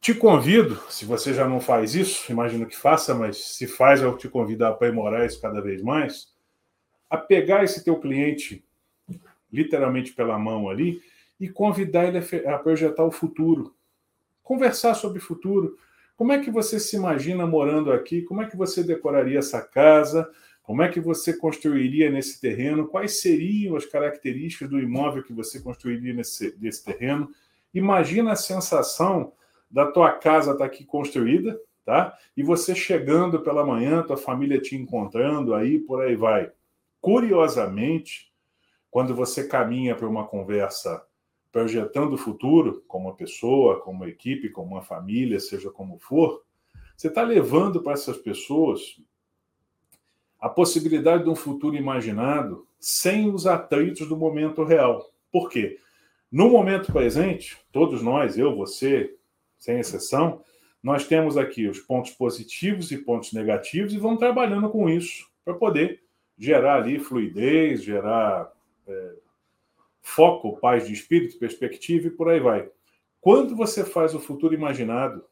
[0.01, 4.17] Te convido, se você já não faz isso, imagino que faça, mas se faz, eu
[4.17, 6.35] te convido a aprimorar isso cada vez mais,
[7.11, 8.66] a pegar esse teu cliente
[9.57, 11.01] literalmente pela mão ali
[11.41, 13.75] e convidar ele a projetar o futuro.
[14.43, 15.77] Conversar sobre o futuro.
[16.17, 18.23] Como é que você se imagina morando aqui?
[18.23, 20.31] Como é que você decoraria essa casa?
[20.63, 22.89] Como é que você construiria nesse terreno?
[22.89, 27.29] Quais seriam as características do imóvel que você construiria nesse, nesse terreno?
[27.73, 29.33] Imagina a sensação
[29.71, 32.17] da tua casa estar tá aqui construída, tá?
[32.37, 36.51] E você chegando pela manhã, tua família te encontrando aí, por aí vai.
[37.01, 38.33] Curiosamente,
[38.97, 41.05] quando você caminha para uma conversa
[41.53, 46.43] projetando o futuro, como uma pessoa, como uma equipe, como uma família, seja como for,
[46.97, 48.99] você está levando para essas pessoas
[50.41, 55.07] a possibilidade de um futuro imaginado sem os atritos do momento real.
[55.31, 55.79] Por quê?
[56.33, 59.15] No momento presente, todos nós, eu, você,
[59.59, 60.41] sem exceção,
[60.83, 65.53] nós temos aqui os pontos positivos e pontos negativos e vamos trabalhando com isso para
[65.53, 66.03] poder
[66.39, 68.56] gerar ali fluidez, gerar
[68.87, 69.15] é,
[70.03, 72.71] foco, paz de espírito, perspectiva e por aí vai.
[73.21, 75.25] Quando você faz o futuro imaginado,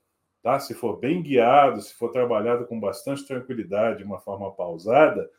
[0.43, 0.59] tá?
[0.59, 5.31] Se for bem guiado, se for trabalhado com bastante tranquilidade, de uma forma pausada,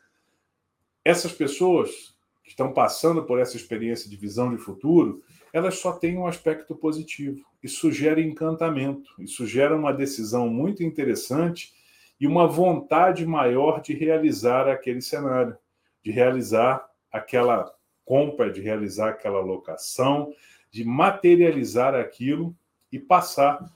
[1.04, 6.16] essas pessoas que estão passando por essa experiência de visão de futuro, elas só têm
[6.16, 7.44] um aspecto positivo.
[7.62, 11.74] Isso gera encantamento, isso gera uma decisão muito interessante
[12.18, 15.56] e uma vontade maior de realizar aquele cenário,
[16.02, 17.75] de realizar aquela
[18.06, 20.32] compra, de realizar aquela locação,
[20.70, 22.56] de materializar aquilo
[22.90, 23.70] e passar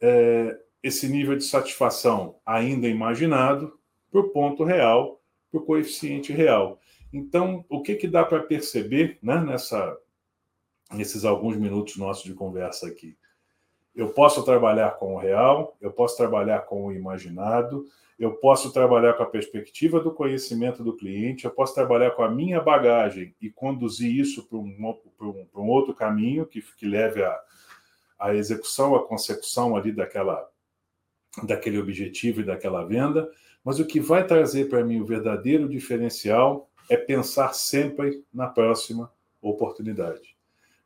[0.00, 3.78] é, esse nível de satisfação ainda imaginado
[4.10, 6.80] para o ponto real, para o coeficiente real.
[7.12, 9.96] Então, o que, que dá para perceber né, nessa,
[10.92, 13.16] nesses alguns minutos nossos de conversa aqui?
[13.94, 17.86] Eu posso trabalhar com o real, eu posso trabalhar com o imaginado,
[18.18, 22.30] eu posso trabalhar com a perspectiva do conhecimento do cliente, eu posso trabalhar com a
[22.30, 27.40] minha bagagem e conduzir isso para um, um, um outro caminho que, que leve a,
[28.18, 30.46] a execução, a consecução ali daquela,
[31.42, 33.30] daquele objetivo e daquela venda.
[33.64, 39.10] Mas o que vai trazer para mim o verdadeiro diferencial é pensar sempre na próxima
[39.40, 40.36] oportunidade.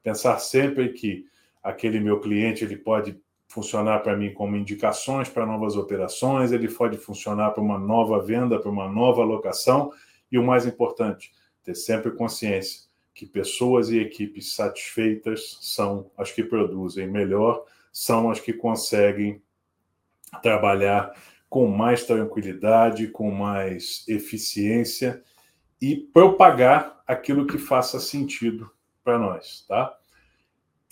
[0.03, 1.27] Pensar sempre que
[1.65, 6.99] aquele meu cliente ele pode funcionar para mim como indicações para novas operações, ele pode
[6.99, 9.91] funcionar para uma nova venda, para uma nova alocação,
[10.31, 16.43] e o mais importante, ter sempre consciência que pessoas e equipes satisfeitas são as que
[16.43, 19.41] produzem melhor, são as que conseguem
[20.43, 21.15] trabalhar
[21.49, 25.23] com mais tranquilidade, com mais eficiência
[25.81, 28.69] e propagar aquilo que faça sentido
[29.05, 29.97] para nós, tá?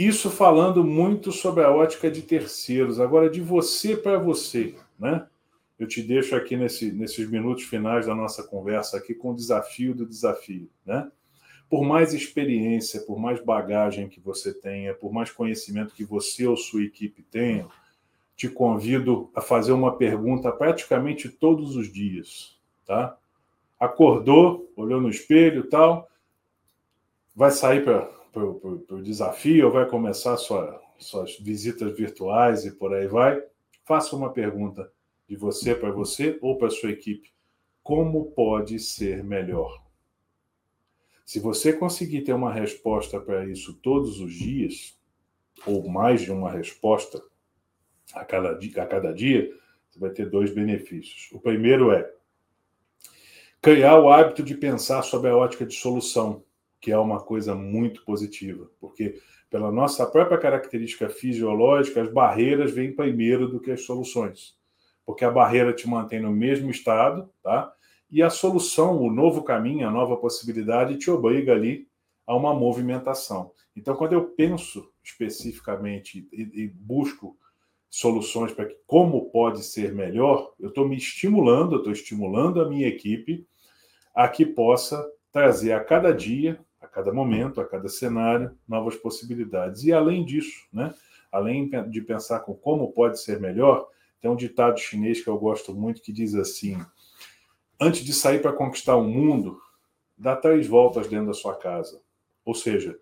[0.03, 2.99] Isso falando muito sobre a ótica de terceiros.
[2.99, 5.29] Agora, de você para você, né?
[5.79, 9.95] Eu te deixo aqui nesse, nesses minutos finais da nossa conversa aqui com o desafio
[9.95, 11.09] do desafio, né?
[11.71, 16.57] Por mais experiência, por mais bagagem que você tenha, por mais conhecimento que você ou
[16.57, 17.69] sua equipe tenha,
[18.35, 23.17] te convido a fazer uma pergunta praticamente todos os dias, tá?
[23.79, 26.11] Acordou, olhou no espelho, tal,
[27.37, 33.07] vai sair para para o desafio, vai começar sua, suas visitas virtuais e por aí
[33.07, 33.43] vai,
[33.85, 34.91] faça uma pergunta
[35.29, 37.31] de você para você ou para sua equipe.
[37.83, 39.83] Como pode ser melhor?
[41.27, 44.99] Se você conseguir ter uma resposta para isso todos os dias,
[45.67, 47.23] ou mais de uma resposta
[48.15, 49.53] a cada, dia, a cada dia,
[49.89, 51.29] você vai ter dois benefícios.
[51.33, 52.11] O primeiro é
[53.61, 56.43] criar o hábito de pensar sobre a ótica de solução
[56.83, 59.15] que é uma coisa muito positiva, porque
[59.49, 64.57] pela nossa própria característica fisiológica, as barreiras vêm primeiro do que as soluções,
[65.07, 67.73] porque a barreira te mantém no mesmo estado, tá?
[68.11, 71.87] E a solução, o novo caminho, a nova possibilidade te obriga ali
[72.27, 73.53] a uma movimentação.
[73.77, 77.37] Então, quando eu penso especificamente e, e busco
[77.89, 82.89] soluções para como pode ser melhor, eu estou me estimulando, eu estou estimulando a minha
[82.89, 83.47] equipe
[84.15, 86.61] a que possa trazer a cada dia
[86.93, 89.83] cada momento, a cada cenário, novas possibilidades.
[89.85, 90.95] E além disso, né,
[91.33, 93.89] além de pensar com como pode ser melhor,
[94.21, 96.79] tem um ditado chinês que eu gosto muito que diz assim:
[97.81, 99.61] antes de sair para conquistar o mundo,
[100.17, 102.01] dá três voltas dentro da sua casa.
[102.45, 102.99] Ou seja,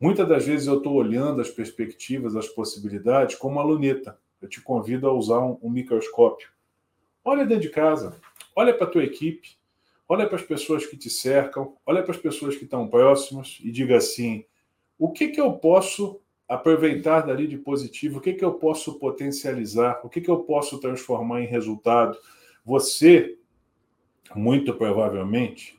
[0.00, 4.18] muitas das vezes eu estou olhando as perspectivas, as possibilidades como uma luneta.
[4.40, 6.48] Eu te convido a usar um, um microscópio.
[7.24, 8.16] Olha dentro de casa,
[8.54, 9.56] olha para a tua equipe,
[10.08, 13.70] olha para as pessoas que te cercam, olha para as pessoas que estão próximas e
[13.70, 14.44] diga assim:
[14.98, 20.00] o que, que eu posso aproveitar dali de positivo, o que, que eu posso potencializar,
[20.04, 22.16] o que, que eu posso transformar em resultado.
[22.64, 23.36] Você,
[24.34, 25.78] muito provavelmente,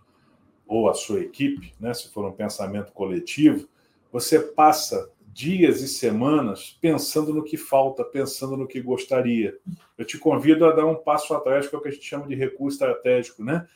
[0.67, 3.67] ou a sua equipe, né, se for um pensamento coletivo,
[4.11, 9.55] você passa dias e semanas pensando no que falta, pensando no que gostaria.
[9.97, 12.27] Eu te convido a dar um passo atrás, que é o que a gente chama
[12.27, 13.67] de recurso estratégico, né?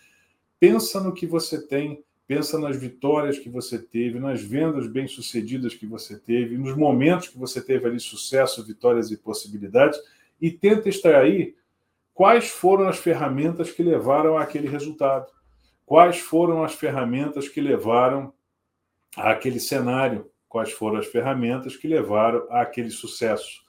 [0.62, 5.86] Pensa no que você tem pensa nas vitórias que você teve, nas vendas bem-sucedidas que
[5.86, 10.00] você teve, nos momentos que você teve ali sucesso, vitórias e possibilidades,
[10.40, 11.58] e tenta extrair
[12.14, 15.30] quais foram as ferramentas que levaram àquele resultado,
[15.86, 18.32] quais foram as ferramentas que levaram
[19.18, 23.62] àquele cenário, quais foram as ferramentas que levaram àquele sucesso.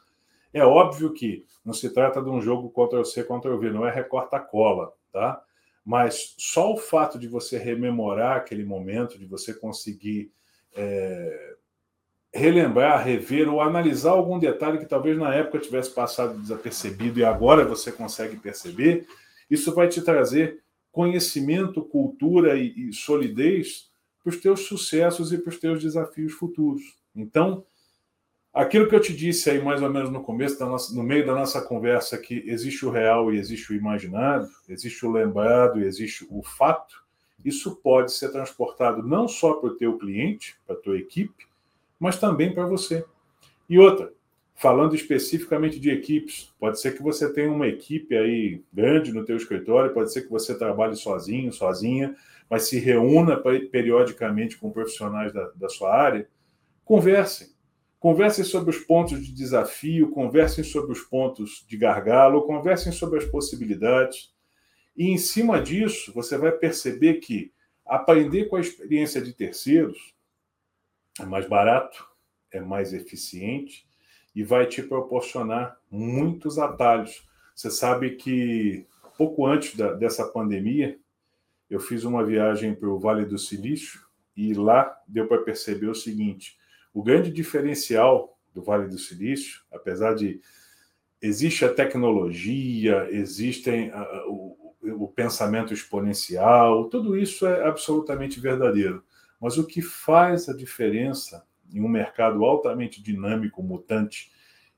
[0.54, 3.84] É óbvio que não se trata de um jogo contra você contra o V, não
[3.84, 5.42] é recorta-cola, tá?
[5.84, 10.30] Mas só o fato de você rememorar aquele momento, de você conseguir
[10.74, 11.54] é,
[12.32, 17.64] relembrar, rever ou analisar algum detalhe que talvez na época tivesse passado desapercebido e agora
[17.64, 19.06] você consegue perceber,
[19.50, 23.90] isso vai te trazer conhecimento, cultura e, e solidez
[24.22, 26.82] para os teus sucessos e para os teus desafios futuros.
[27.14, 27.64] Então,
[28.52, 31.34] Aquilo que eu te disse aí mais ou menos no começo, nossa, no meio da
[31.34, 36.26] nossa conversa, que existe o real e existe o imaginado, existe o lembrado e existe
[36.28, 37.02] o fato,
[37.42, 41.46] isso pode ser transportado não só para o teu cliente, para a tua equipe,
[41.98, 43.06] mas também para você.
[43.70, 44.12] E outra,
[44.54, 49.38] falando especificamente de equipes, pode ser que você tenha uma equipe aí grande no teu
[49.38, 52.14] escritório, pode ser que você trabalhe sozinho, sozinha,
[52.50, 56.28] mas se reúna periodicamente com profissionais da, da sua área,
[56.84, 57.51] conversem
[58.02, 63.24] Conversem sobre os pontos de desafio, conversem sobre os pontos de gargalo, conversem sobre as
[63.24, 64.34] possibilidades.
[64.96, 67.52] E em cima disso, você vai perceber que
[67.86, 70.16] aprender com a experiência de terceiros
[71.20, 72.04] é mais barato,
[72.50, 73.86] é mais eficiente
[74.34, 77.24] e vai te proporcionar muitos atalhos.
[77.54, 78.84] Você sabe que
[79.16, 80.98] pouco antes da, dessa pandemia,
[81.70, 84.00] eu fiz uma viagem para o Vale do Silício
[84.36, 86.60] e lá deu para perceber o seguinte:
[86.92, 90.40] o grande diferencial do Vale do Silício, apesar de
[91.20, 99.04] existe a tecnologia, existem uh, o, o pensamento exponencial, tudo isso é absolutamente verdadeiro.
[99.40, 104.30] Mas o que faz a diferença em um mercado altamente dinâmico, mutante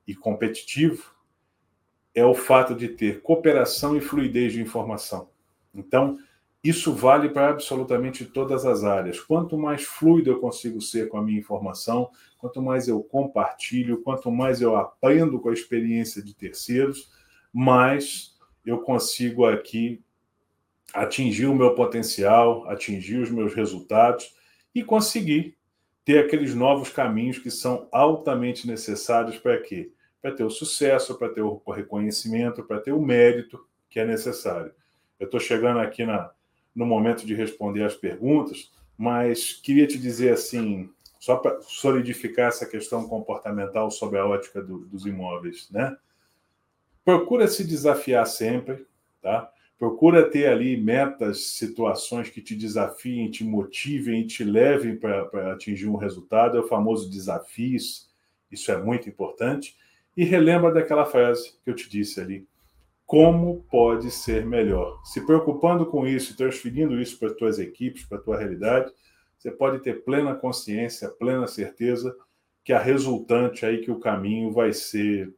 [0.07, 1.15] e competitivo
[2.15, 5.29] é o fato de ter cooperação e fluidez de informação.
[5.75, 6.19] Então,
[6.65, 9.21] isso vale para absolutamente todas as áreas.
[9.21, 14.31] Quanto mais fluido eu consigo ser com a minha informação, quanto mais eu compartilho, quanto
[14.31, 17.13] mais eu aprendo com a experiência de terceiros,
[17.53, 18.35] mais
[18.65, 20.03] eu consigo aqui
[20.95, 24.35] atingir o meu potencial, atingir os meus resultados
[24.75, 25.59] e conseguir
[26.03, 29.93] ter aqueles novos caminhos que são altamente necessários para quê?
[30.23, 34.73] Para ter o sucesso, para ter o reconhecimento, para ter o mérito que é necessário.
[35.21, 36.31] Eu estou chegando aqui na,
[36.75, 42.67] no momento de responder as perguntas, mas queria te dizer assim, só para solidificar essa
[42.67, 45.97] questão comportamental sobre a ótica do, dos imóveis, né?
[47.05, 48.87] Procura se desafiar sempre,
[49.21, 49.51] tá?
[49.79, 55.97] Procura ter ali metas, situações que te desafiem, te motivem te levem para atingir um
[55.97, 56.57] resultado.
[56.57, 58.09] É o famoso desafios.
[58.51, 59.77] Isso é muito importante.
[60.17, 62.47] E relembra daquela frase que eu te disse ali
[63.07, 65.01] como pode ser melhor.
[65.05, 68.91] Se preocupando com isso, transferindo isso para as tuas equipes, para a tua realidade,
[69.37, 72.17] você pode ter plena consciência, plena certeza
[72.65, 75.35] que a resultante aí que o caminho vai ser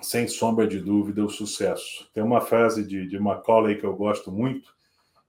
[0.00, 2.10] sem sombra de dúvida o sucesso.
[2.14, 4.74] Tem uma frase de, de Macaulay que eu gosto muito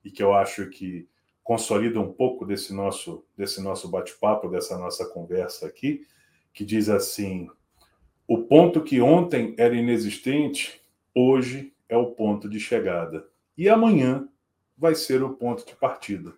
[0.06, 1.08] e que eu acho que
[1.44, 6.06] consolida um pouco desse nosso desse nosso bate-papo, dessa nossa conversa aqui,
[6.54, 7.50] que diz assim:
[8.26, 10.81] o ponto que ontem era inexistente
[11.14, 14.28] Hoje é o ponto de chegada e amanhã
[14.78, 16.34] vai ser o ponto de partida.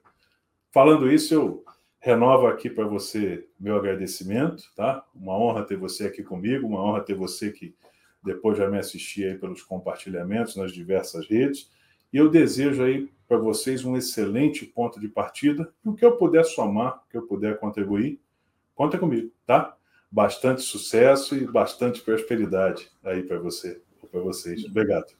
[0.71, 1.63] Falando isso, eu
[1.99, 5.05] renovo aqui para você meu agradecimento, tá?
[5.13, 7.75] Uma honra ter você aqui comigo, uma honra ter você que
[8.23, 11.69] depois já me assistir aí pelos compartilhamentos nas diversas redes.
[12.11, 15.71] E eu desejo aí para vocês um excelente ponto de partida.
[15.85, 18.19] E o que eu puder somar, o que eu puder contribuir,
[18.75, 19.77] conta comigo, tá?
[20.13, 24.63] bastante sucesso e bastante prosperidade aí para você, para vocês.
[24.65, 25.13] Obrigado.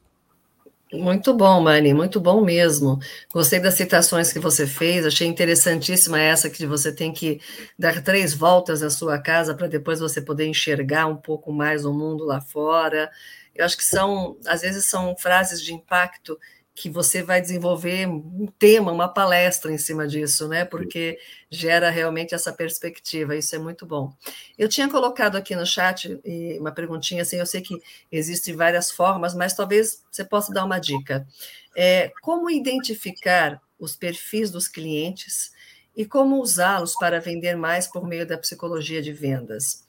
[0.93, 2.99] Muito bom, Mani, muito bom mesmo.
[3.33, 7.41] Gostei das citações que você fez, achei interessantíssima essa que você tem que
[7.77, 11.91] dar três voltas na sua casa para depois você poder enxergar um pouco mais o
[11.91, 13.09] mundo lá fora.
[13.55, 16.37] Eu acho que são, às vezes, são frases de impacto
[16.75, 20.65] que você vai desenvolver um tema, uma palestra em cima disso, né?
[20.65, 21.19] Porque
[21.49, 24.11] gera realmente essa perspectiva, isso é muito bom.
[24.57, 26.19] Eu tinha colocado aqui no chat
[26.59, 27.79] uma perguntinha assim, eu sei que
[28.11, 31.27] existem várias formas, mas talvez você possa dar uma dica.
[31.75, 35.51] É, como identificar os perfis dos clientes
[35.95, 39.85] e como usá-los para vender mais por meio da psicologia de vendas?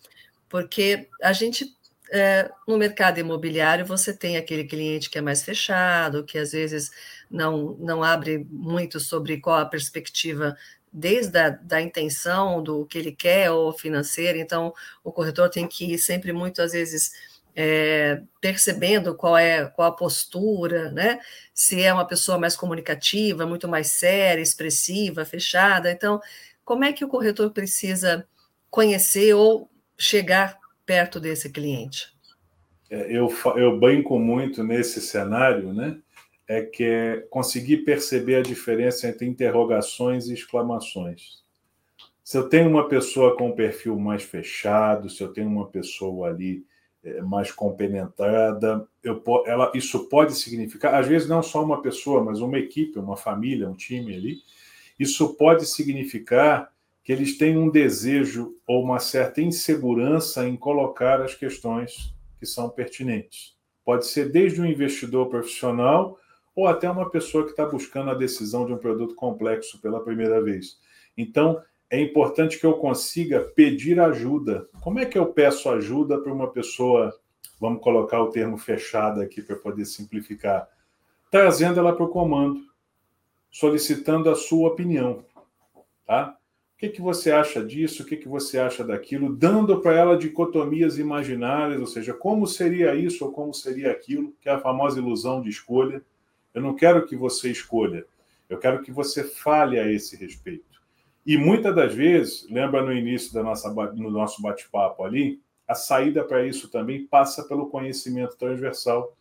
[0.50, 1.74] Porque a gente
[2.14, 6.90] é, no mercado imobiliário você tem aquele cliente que é mais fechado, que às vezes
[7.28, 10.56] não, não abre muito sobre qual a perspectiva
[10.92, 15.94] desde a da intenção do que ele quer ou financeiro, então o corretor tem que
[15.94, 17.12] ir sempre muito às vezes
[17.56, 21.18] é, percebendo qual é qual a postura, né?
[21.52, 25.90] Se é uma pessoa mais comunicativa, muito mais séria, expressiva, fechada.
[25.90, 26.20] Então,
[26.64, 28.26] como é que o corretor precisa
[28.70, 32.12] conhecer ou chegar perto desse cliente?
[32.90, 35.98] É, eu, eu banco muito nesse cenário, né?
[36.46, 41.42] É que é conseguir perceber a diferença entre interrogações e exclamações.
[42.22, 46.28] Se eu tenho uma pessoa com um perfil mais fechado, se eu tenho uma pessoa
[46.28, 46.64] ali
[47.02, 52.40] é, mais compenetrada, eu, ela, isso pode significar, às vezes não só uma pessoa, mas
[52.40, 54.38] uma equipe, uma família, um time ali,
[54.98, 56.72] isso pode significar
[57.04, 62.70] que eles têm um desejo ou uma certa insegurança em colocar as questões que são
[62.70, 63.54] pertinentes.
[63.84, 66.18] Pode ser desde um investidor profissional
[66.56, 70.42] ou até uma pessoa que está buscando a decisão de um produto complexo pela primeira
[70.42, 70.78] vez.
[71.16, 74.66] Então, é importante que eu consiga pedir ajuda.
[74.80, 77.14] Como é que eu peço ajuda para uma pessoa,
[77.60, 80.66] vamos colocar o termo fechado aqui para poder simplificar,
[81.30, 82.60] trazendo ela para o comando,
[83.50, 85.22] solicitando a sua opinião,
[86.06, 86.38] tá?
[86.84, 88.02] Que, que você acha disso?
[88.02, 89.34] O que, que você acha daquilo?
[89.34, 94.50] Dando para ela dicotomias imaginárias, ou seja, como seria isso ou como seria aquilo, que
[94.50, 96.02] é a famosa ilusão de escolha.
[96.52, 98.04] Eu não quero que você escolha,
[98.50, 100.82] eu quero que você fale a esse respeito.
[101.24, 106.22] E muitas das vezes, lembra no início da nossa, no nosso bate-papo ali, a saída
[106.22, 109.16] para isso também passa pelo conhecimento transversal.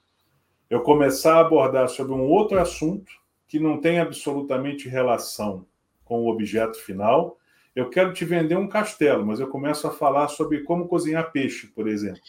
[0.69, 3.13] Eu começar a abordar sobre um outro assunto
[3.47, 5.65] que não tem absolutamente relação
[6.03, 7.37] com o objeto final,
[7.75, 11.67] eu quero te vender um castelo, mas eu começo a falar sobre como cozinhar peixe,
[11.67, 12.21] por exemplo.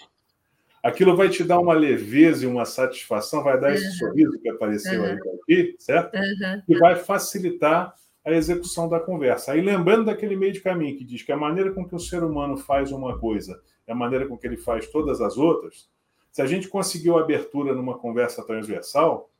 [0.82, 3.74] Aquilo vai te dar uma leveza e uma satisfação, vai dar uhum.
[3.74, 5.18] esse sorriso que apareceu uhum.
[5.42, 6.14] aqui, certo?
[6.14, 6.62] Uhum.
[6.68, 9.52] E vai facilitar a execução da conversa.
[9.52, 12.22] Aí lembrando daquele meio de caminho que diz que a maneira com que o ser
[12.22, 15.88] humano faz uma coisa é a maneira com que ele faz todas as outras,
[16.30, 19.30] se a gente conseguiu abertura numa conversa transversal,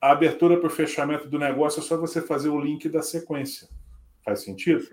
[0.00, 3.68] a abertura para o fechamento do negócio é só você fazer o link da sequência.
[4.24, 4.88] Faz sentido?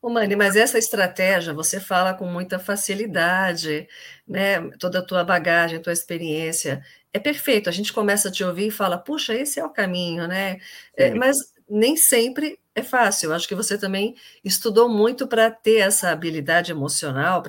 [0.00, 3.88] Ô, Mani, mas essa estratégia você fala com muita facilidade,
[4.28, 4.60] né?
[4.78, 6.84] Toda a tua bagagem, tua experiência.
[7.10, 7.70] É perfeito.
[7.70, 10.58] A gente começa a te ouvir e fala, puxa, esse é o caminho, né?
[10.94, 13.32] É, mas nem sempre é fácil.
[13.32, 14.14] Acho que você também
[14.44, 17.42] estudou muito para ter essa habilidade emocional,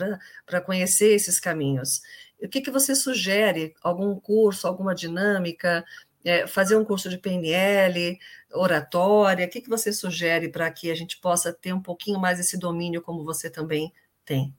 [0.45, 2.01] para conhecer esses caminhos.
[2.41, 3.73] O que, que você sugere?
[3.81, 5.83] Algum curso, alguma dinâmica?
[6.26, 8.17] É, fazer um curso de PNL,
[8.51, 9.45] oratória?
[9.45, 12.57] O que, que você sugere para que a gente possa ter um pouquinho mais esse
[12.57, 13.93] domínio, como você também
[14.26, 14.53] tem?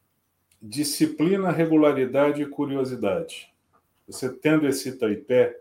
[0.63, 3.53] Disciplina, regularidade e curiosidade.
[4.07, 5.59] Você tendo esse taipé,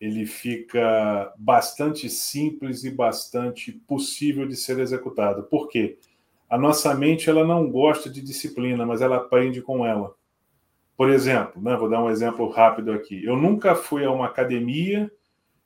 [0.00, 5.44] ele fica bastante simples e bastante possível de ser executado.
[5.44, 5.98] Por quê?
[6.48, 10.14] A nossa mente ela não gosta de disciplina, mas ela aprende com ela.
[10.96, 13.22] Por exemplo, né, vou dar um exemplo rápido aqui.
[13.24, 15.10] Eu nunca fui a uma academia,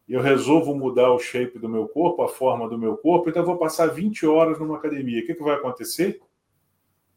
[0.08, 3.46] eu resolvo mudar o shape do meu corpo, a forma do meu corpo, então eu
[3.46, 5.22] vou passar 20 horas numa academia.
[5.22, 6.20] O que, que vai acontecer?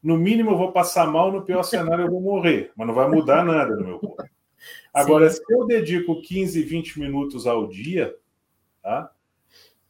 [0.01, 3.09] No mínimo, eu vou passar mal, no pior cenário, eu vou morrer, mas não vai
[3.09, 4.24] mudar nada no meu corpo.
[4.93, 5.38] Agora, Sim.
[5.43, 8.16] se eu dedico 15, 20 minutos ao dia,
[8.82, 9.11] tá?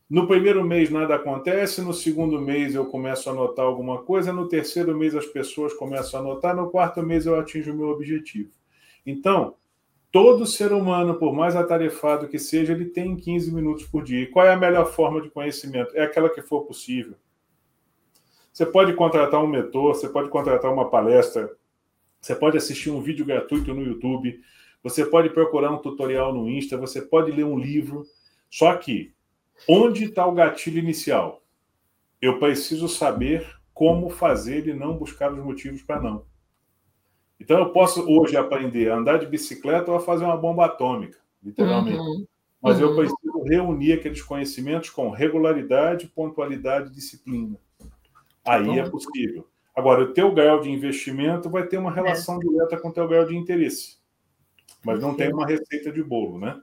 [0.10, 4.48] No primeiro mês nada acontece, no segundo mês eu começo a notar alguma coisa, no
[4.48, 8.52] terceiro mês as pessoas começam a notar, no quarto mês eu atinjo o meu objetivo.
[9.06, 9.56] Então,
[10.12, 14.22] todo ser humano, por mais atarefado que seja, ele tem 15 minutos por dia.
[14.22, 15.96] E qual é a melhor forma de conhecimento?
[15.96, 17.16] É aquela que for possível.
[18.52, 21.50] Você pode contratar um mentor, você pode contratar uma palestra,
[22.22, 24.40] você pode assistir um vídeo gratuito no YouTube,
[24.84, 28.06] você pode procurar um tutorial no Insta, você pode ler um livro.
[28.52, 29.12] Só que
[29.68, 31.42] Onde está o gatilho inicial?
[32.22, 36.26] Eu preciso saber como fazer ele não buscar os motivos para não.
[37.40, 41.18] Então eu posso hoje aprender a andar de bicicleta ou a fazer uma bomba atômica,
[41.44, 41.98] literalmente.
[41.98, 42.26] Uhum.
[42.62, 42.90] Mas uhum.
[42.90, 47.58] eu preciso reunir aqueles conhecimentos com regularidade, pontualidade e disciplina.
[48.46, 48.80] Aí uhum.
[48.80, 49.48] é possível.
[49.76, 52.40] Agora, o teu grau de investimento vai ter uma relação é.
[52.40, 53.98] direta com o teu grau de interesse.
[54.86, 56.62] Mas não tem uma receita de bolo, né?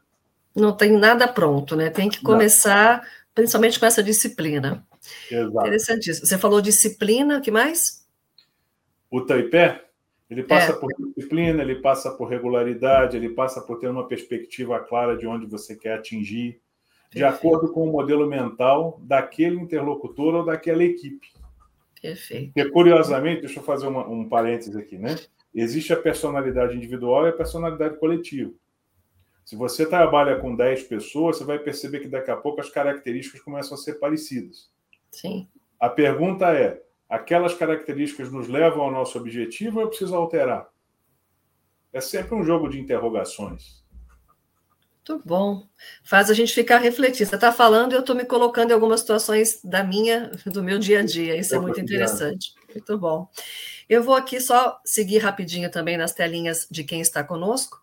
[0.54, 1.90] Não tem nada pronto, né?
[1.90, 3.08] Tem que começar, não.
[3.34, 4.84] principalmente com essa disciplina.
[5.30, 5.66] Exato.
[5.66, 6.26] Interessantíssimo.
[6.26, 8.06] Você falou disciplina, o que mais?
[9.10, 9.84] O taipé,
[10.30, 10.76] ele passa é.
[10.76, 15.46] por disciplina, ele passa por regularidade, ele passa por ter uma perspectiva clara de onde
[15.46, 16.60] você quer atingir,
[17.10, 17.16] Perfeito.
[17.16, 21.28] de acordo com o modelo mental daquele interlocutor ou daquela equipe.
[22.00, 22.52] Perfeito.
[22.54, 25.16] Porque, curiosamente, deixa eu fazer uma, um parênteses aqui, né?
[25.52, 28.52] Existe a personalidade individual e a personalidade coletiva.
[29.50, 33.40] Se você trabalha com 10 pessoas, você vai perceber que daqui a pouco as características
[33.40, 34.70] começam a ser parecidas.
[35.10, 35.48] Sim.
[35.80, 40.68] A pergunta é: aquelas características nos levam ao nosso objetivo ou eu preciso alterar?
[41.92, 43.84] É sempre um jogo de interrogações.
[45.08, 45.66] Muito bom.
[46.04, 47.26] Faz a gente ficar refletir.
[47.26, 50.78] Você está falando e eu estou me colocando em algumas situações da minha, do meu
[50.78, 51.36] dia a dia.
[51.36, 52.54] Isso é muito interessante.
[52.72, 53.28] Muito bom.
[53.88, 57.80] Eu vou aqui só seguir rapidinho também nas telinhas de quem está conosco.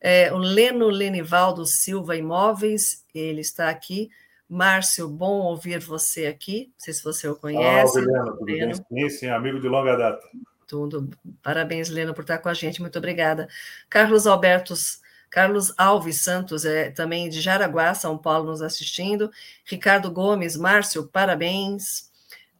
[0.00, 4.10] É, o Leno Lenivaldo Silva Imóveis, ele está aqui.
[4.48, 6.66] Márcio, bom ouvir você aqui.
[6.66, 7.98] Não sei se você o conhece.
[7.98, 8.74] Olá, Leno, tudo bem?
[8.74, 10.26] Sim, sim, amigo de longa data.
[10.66, 11.10] Tudo.
[11.42, 12.80] Parabéns, Leno, por estar com a gente.
[12.80, 13.48] Muito obrigada.
[13.90, 19.30] Carlos Albertos, Carlos Alves Santos, é também de Jaraguá, São Paulo, nos assistindo.
[19.64, 22.08] Ricardo Gomes, Márcio, parabéns.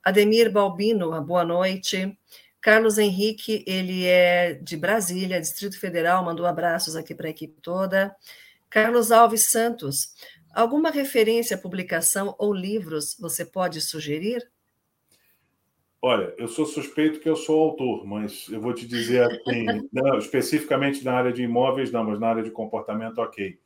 [0.02, 2.16] Ademir Balbino, boa noite.
[2.60, 8.14] Carlos Henrique, ele é de Brasília, Distrito Federal, mandou abraços aqui para a equipe toda.
[8.68, 10.12] Carlos Alves Santos,
[10.58, 14.42] Alguma referência publicação ou livros você pode sugerir?
[16.02, 20.18] Olha, eu sou suspeito que eu sou autor, mas eu vou te dizer assim, não,
[20.18, 23.56] especificamente na área de imóveis, não, mas na área de comportamento, ok.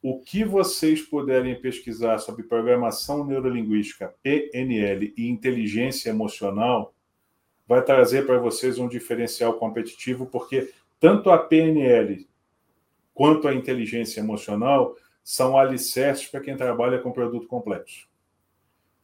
[0.00, 6.93] O que vocês puderem pesquisar sobre programação neurolinguística, PNL e inteligência emocional,
[7.66, 12.26] vai trazer para vocês um diferencial competitivo, porque tanto a PNL
[13.12, 18.08] quanto a inteligência emocional são alicerces para quem trabalha com produto complexo.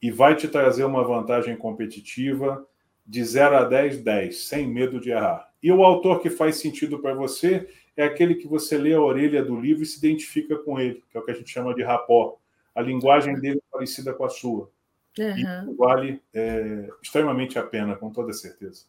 [0.01, 2.65] E vai te trazer uma vantagem competitiva
[3.05, 5.51] de 0 a 10, 10, sem medo de errar.
[5.61, 9.43] E o autor que faz sentido para você é aquele que você lê a orelha
[9.43, 11.83] do livro e se identifica com ele, que é o que a gente chama de
[11.83, 12.37] rapó.
[12.73, 14.71] A linguagem dele é parecida com a sua.
[15.17, 15.75] Uhum.
[15.77, 18.85] Vale é, extremamente a pena, com toda certeza.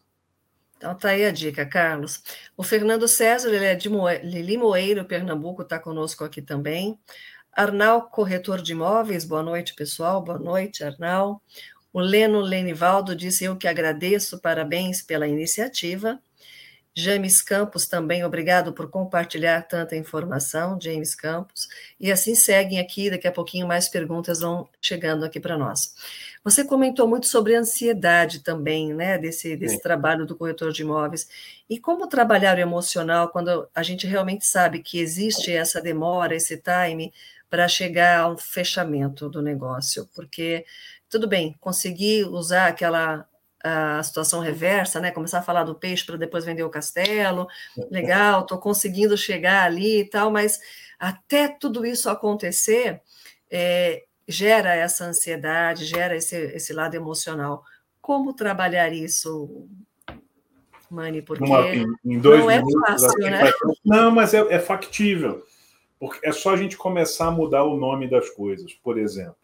[0.77, 2.21] Então tá aí a dica, Carlos.
[2.57, 6.99] O Fernando César, ele é de Limoeiro, Pernambuco, está conosco aqui também.
[7.53, 10.21] Arnal, corretor de imóveis, boa noite, pessoal.
[10.21, 11.41] Boa noite, Arnal.
[11.93, 16.19] O Leno Lenivaldo disse: Eu que agradeço, parabéns pela iniciativa.
[16.95, 21.67] James Campos também, obrigado por compartilhar tanta informação, James Campos.
[21.99, 25.95] E assim seguem aqui, daqui a pouquinho mais perguntas vão chegando aqui para nós.
[26.43, 31.27] Você comentou muito sobre ansiedade também, né, desse, desse trabalho do corretor de imóveis.
[31.67, 36.57] E como trabalhar o emocional quando a gente realmente sabe que existe essa demora, esse
[36.57, 37.11] time
[37.49, 40.07] para chegar ao fechamento do negócio?
[40.13, 40.63] Porque,
[41.09, 43.27] tudo bem, conseguir usar aquela
[43.63, 45.09] a situação reversa, né?
[45.09, 47.47] Começar a falar do peixe para depois vender o castelo.
[47.89, 50.59] Legal, estou conseguindo chegar ali e tal, mas
[50.99, 53.01] até tudo isso acontecer,
[53.49, 57.63] é, gera essa ansiedade, gera esse, esse lado emocional.
[58.01, 59.67] Como trabalhar isso,
[60.89, 61.21] Mani?
[61.21, 63.51] Porque Uma, em, em não é fácil, né?
[63.85, 65.43] Não, mas é, é factível.
[65.97, 68.73] Porque é só a gente começar a mudar o nome das coisas.
[68.73, 69.37] Por exemplo,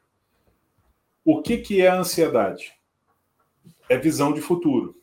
[1.23, 2.78] o que, que é a ansiedade?
[3.89, 4.95] É visão de futuro.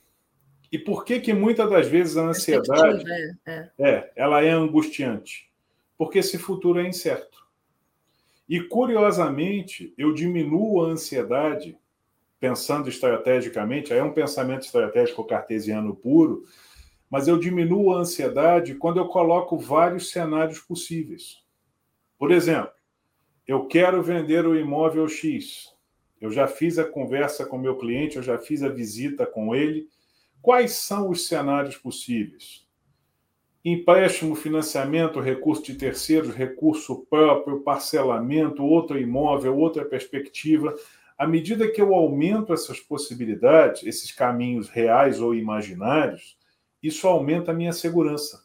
[0.71, 3.71] E por que que muitas das vezes a ansiedade é, é.
[3.79, 5.51] é, ela é angustiante?
[5.99, 7.47] Porque esse futuro é incerto.
[8.49, 11.77] E curiosamente, eu diminuo a ansiedade
[12.39, 16.45] pensando estrategicamente, aí é um pensamento estratégico cartesiano puro,
[17.11, 21.43] mas eu diminuo a ansiedade quando eu coloco vários cenários possíveis.
[22.19, 22.71] Por exemplo,
[23.47, 25.73] eu quero vender o imóvel X.
[26.21, 29.89] Eu já fiz a conversa com meu cliente, eu já fiz a visita com ele.
[30.41, 32.67] Quais são os cenários possíveis?
[33.65, 40.73] Empréstimo, financiamento, recurso de terceiros, recurso próprio, parcelamento, outro imóvel, outra perspectiva.
[41.19, 46.39] À medida que eu aumento essas possibilidades, esses caminhos reais ou imaginários,
[46.83, 48.45] isso aumenta a minha segurança.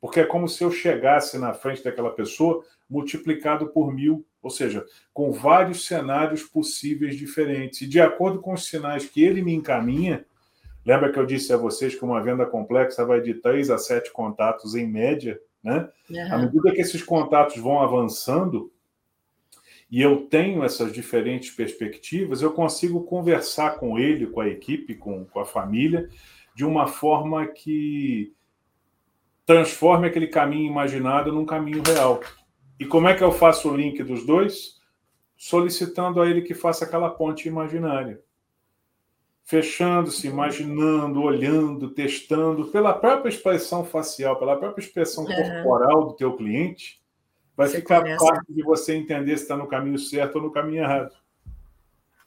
[0.00, 4.84] Porque é como se eu chegasse na frente daquela pessoa multiplicado por mil ou seja,
[5.14, 7.82] com vários cenários possíveis diferentes.
[7.82, 10.24] E de acordo com os sinais que ele me encaminha,
[10.84, 14.12] Lembra que eu disse a vocês que uma venda complexa vai de 3 a 7
[14.12, 15.88] contatos em média, né?
[16.10, 16.32] Uhum.
[16.34, 18.72] À medida que esses contatos vão avançando,
[19.88, 25.24] e eu tenho essas diferentes perspectivas, eu consigo conversar com ele, com a equipe, com,
[25.24, 26.08] com a família,
[26.54, 28.34] de uma forma que
[29.46, 32.20] transforme aquele caminho imaginado num caminho real.
[32.78, 34.80] E como é que eu faço o link dos dois?
[35.36, 38.22] Solicitando a ele que faça aquela ponte imaginária
[39.44, 47.02] fechando-se, imaginando, olhando, testando, pela própria expressão facial, pela própria expressão corporal do teu cliente,
[47.56, 48.24] vai você ficar começa...
[48.24, 51.14] parte de você entender se está no caminho certo ou no caminho errado.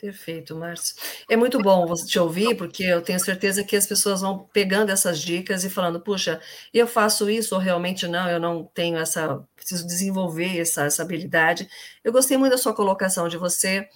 [0.06, 0.96] Perfeito, Márcio.
[1.28, 4.92] É muito bom você te ouvir, porque eu tenho certeza que as pessoas vão pegando
[4.92, 6.40] essas dicas e falando, puxa,
[6.72, 11.68] eu faço isso ou realmente não, eu não tenho essa, preciso desenvolver essa, essa habilidade.
[12.04, 13.90] Eu gostei muito da sua colocação de você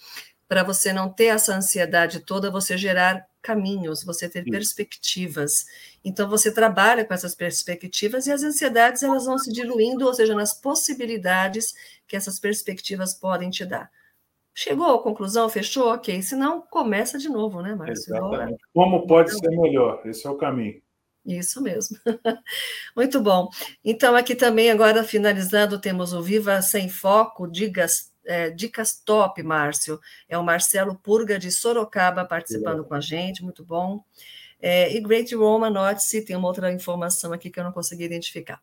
[0.48, 4.50] para você não ter essa ansiedade toda, você gerar caminhos, você ter Sim.
[4.50, 5.64] perspectivas.
[6.04, 10.34] Então você trabalha com essas perspectivas e as ansiedades elas vão se diluindo, ou seja,
[10.34, 11.72] nas possibilidades
[12.08, 13.88] que essas perspectivas podem te dar.
[14.54, 16.20] Chegou à conclusão, fechou, ok.
[16.22, 18.16] Se não, começa de novo, né, Márcio?
[18.16, 18.58] Exatamente.
[18.74, 20.02] Como pode ser melhor?
[20.04, 20.80] Esse é o caminho.
[21.24, 21.96] Isso mesmo.
[22.96, 23.48] Muito bom.
[23.84, 29.98] Então, aqui também, agora finalizando, temos o Viva Sem Foco, Digas é, dicas top, Márcio.
[30.28, 32.84] É o Marcelo Purga de Sorocaba participando é.
[32.84, 34.04] com a gente, muito bom.
[34.60, 38.60] É, e Great Roma Notice, tem uma outra informação aqui que eu não consegui identificar.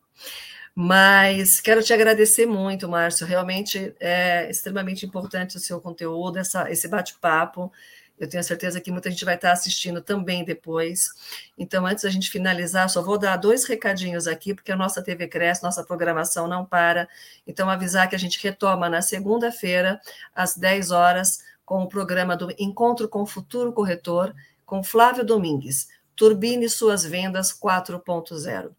[0.79, 3.25] Mas quero te agradecer muito, Márcio.
[3.25, 7.71] Realmente é extremamente importante o seu conteúdo, essa, esse bate-papo.
[8.19, 11.09] Eu tenho certeza que muita gente vai estar assistindo também depois.
[11.57, 15.27] Então, antes da gente finalizar, só vou dar dois recadinhos aqui, porque a nossa TV
[15.27, 17.09] cresce, nossa programação não para.
[17.47, 19.99] Então, avisar que a gente retoma na segunda-feira,
[20.35, 24.31] às 10 horas, com o programa do Encontro com o Futuro Corretor,
[24.63, 25.87] com Flávio Domingues.
[26.15, 28.69] Turbine suas vendas 4.0.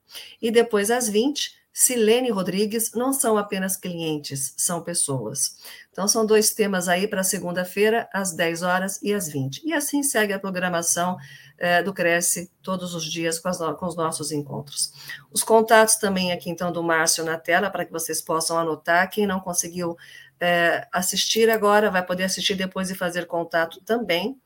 [0.41, 5.59] E depois, às 20, Silene Rodrigues não são apenas clientes, são pessoas.
[5.93, 9.63] Então, são dois temas aí para segunda-feira, às 10 horas e às 20.
[9.65, 11.17] E assim segue a programação
[11.57, 14.93] é, do Cresce todos os dias com, as, com, os nossos encontros.
[15.31, 19.09] Os contatos também aqui, então, do Márcio na tela, para que vocês possam anotar.
[19.09, 19.97] Quem não conseguiu
[20.41, 24.37] é, assistir agora, vai poder assistir depois e fazer contato também.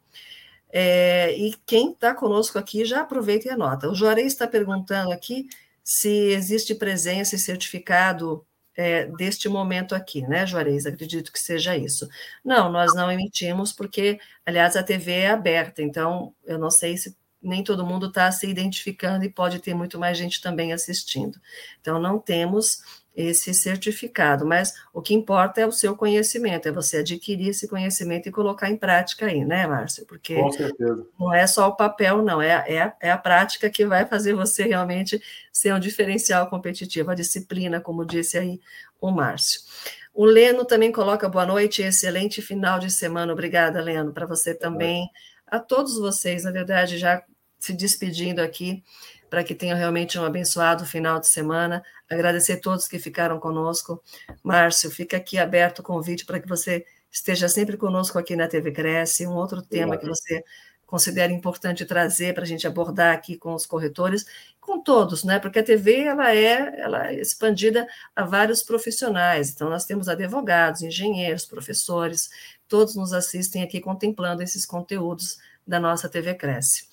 [0.69, 3.89] É, e quem está conosco aqui, já aproveita e anota.
[3.89, 5.49] O Juarez está perguntando aqui
[5.85, 10.87] se existe presença e certificado é, deste momento aqui, né, Juarez?
[10.87, 12.09] Acredito que seja isso.
[12.45, 17.17] Não, nós não emitimos, porque, aliás, a TV é aberta, então eu não sei se
[17.43, 21.41] nem todo mundo está se identificando e pode ter muito mais gente também assistindo.
[21.81, 26.99] Então, não temos esse certificado, mas o que importa é o seu conhecimento, é você
[26.99, 30.07] adquirir esse conhecimento e colocar em prática aí, né, Márcio?
[30.07, 30.37] Porque
[31.19, 34.65] não é só o papel, não, é, é, é a prática que vai fazer você
[34.65, 38.61] realmente ser um diferencial competitivo, a disciplina, como disse aí
[39.01, 39.61] o Márcio.
[40.15, 43.33] O Leno também coloca boa noite, excelente final de semana.
[43.33, 45.09] Obrigada, Leno, para você também.
[45.47, 47.23] A todos vocês, na verdade, já
[47.59, 48.83] se despedindo aqui
[49.33, 51.83] para que tenham realmente um abençoado final de semana.
[52.07, 54.03] Agradecer a todos que ficaram conosco.
[54.43, 58.71] Márcio, fica aqui aberto o convite para que você esteja sempre conosco aqui na TV
[58.73, 59.27] Cresce.
[59.27, 60.45] Um outro tema que você
[60.85, 64.27] considera importante trazer para a gente abordar aqui com os corretores,
[64.61, 65.39] com todos, né?
[65.39, 69.51] Porque a TV ela é, ela é expandida a vários profissionais.
[69.51, 72.29] Então nós temos advogados, engenheiros, professores,
[72.69, 76.85] todos nos assistem aqui contemplando esses conteúdos da nossa TV Cresce.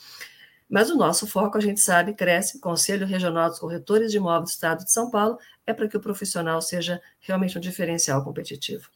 [0.69, 2.59] Mas o nosso foco, a gente sabe, cresce.
[2.59, 5.99] Conselho Regional dos Corretores de Imóveis do Estado de São Paulo é para que o
[5.99, 8.87] profissional seja realmente um diferencial competitivo.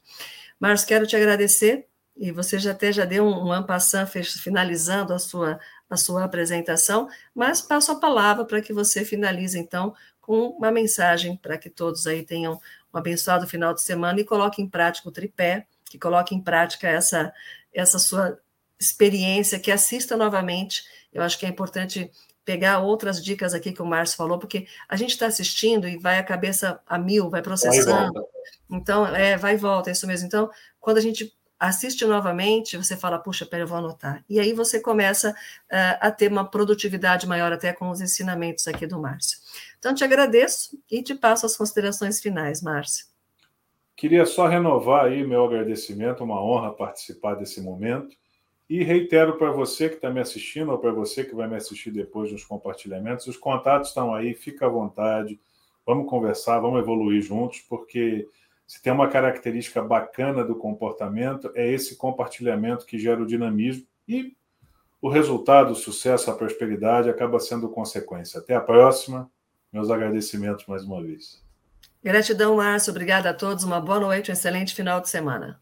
[0.60, 5.20] Marcos, quero te agradecer e você já até já deu um, um ampassant finalizando a
[5.20, 5.60] sua,
[5.90, 11.36] a sua apresentação, mas passo a palavra para que você finalize, então, com uma mensagem
[11.36, 12.60] para que todos aí tenham
[12.94, 16.88] um abençoado final de semana e coloque em prática o tripé, que coloque em prática
[16.88, 17.34] essa,
[17.74, 18.40] essa sua
[18.80, 20.84] experiência, que assista novamente
[21.14, 22.12] eu acho que é importante
[22.46, 26.20] pegar outras dicas aqui que o Márcio falou, porque a gente está assistindo e vai
[26.20, 28.14] a cabeça a mil, vai processando.
[28.14, 28.24] Vai
[28.70, 30.28] então, é, vai e volta, é isso mesmo.
[30.28, 30.50] Então,
[30.80, 34.24] quando a gente assiste novamente, você fala, puxa, pera, eu vou anotar.
[34.30, 38.86] E aí você começa uh, a ter uma produtividade maior até com os ensinamentos aqui
[38.86, 39.38] do Márcio.
[39.80, 43.06] Então, te agradeço e te passo as considerações finais, Márcio.
[43.96, 48.18] Queria só renovar aí meu agradecimento, uma honra participar desse momento.
[48.70, 51.92] E reitero para você que está me assistindo, ou para você que vai me assistir
[51.92, 55.40] depois nos compartilhamentos, os contatos estão aí, fica à vontade,
[55.86, 58.28] vamos conversar, vamos evoluir juntos, porque
[58.66, 63.86] se tem uma característica bacana do comportamento, é esse compartilhamento que gera o dinamismo.
[64.08, 64.36] E
[65.02, 68.40] o resultado, o sucesso, a prosperidade acaba sendo consequência.
[68.40, 69.30] Até a próxima.
[69.72, 71.44] Meus agradecimentos mais uma vez.
[72.02, 72.92] Gratidão, Márcio.
[72.92, 73.64] Obrigada a todos.
[73.64, 75.60] Uma boa noite, um excelente final de semana.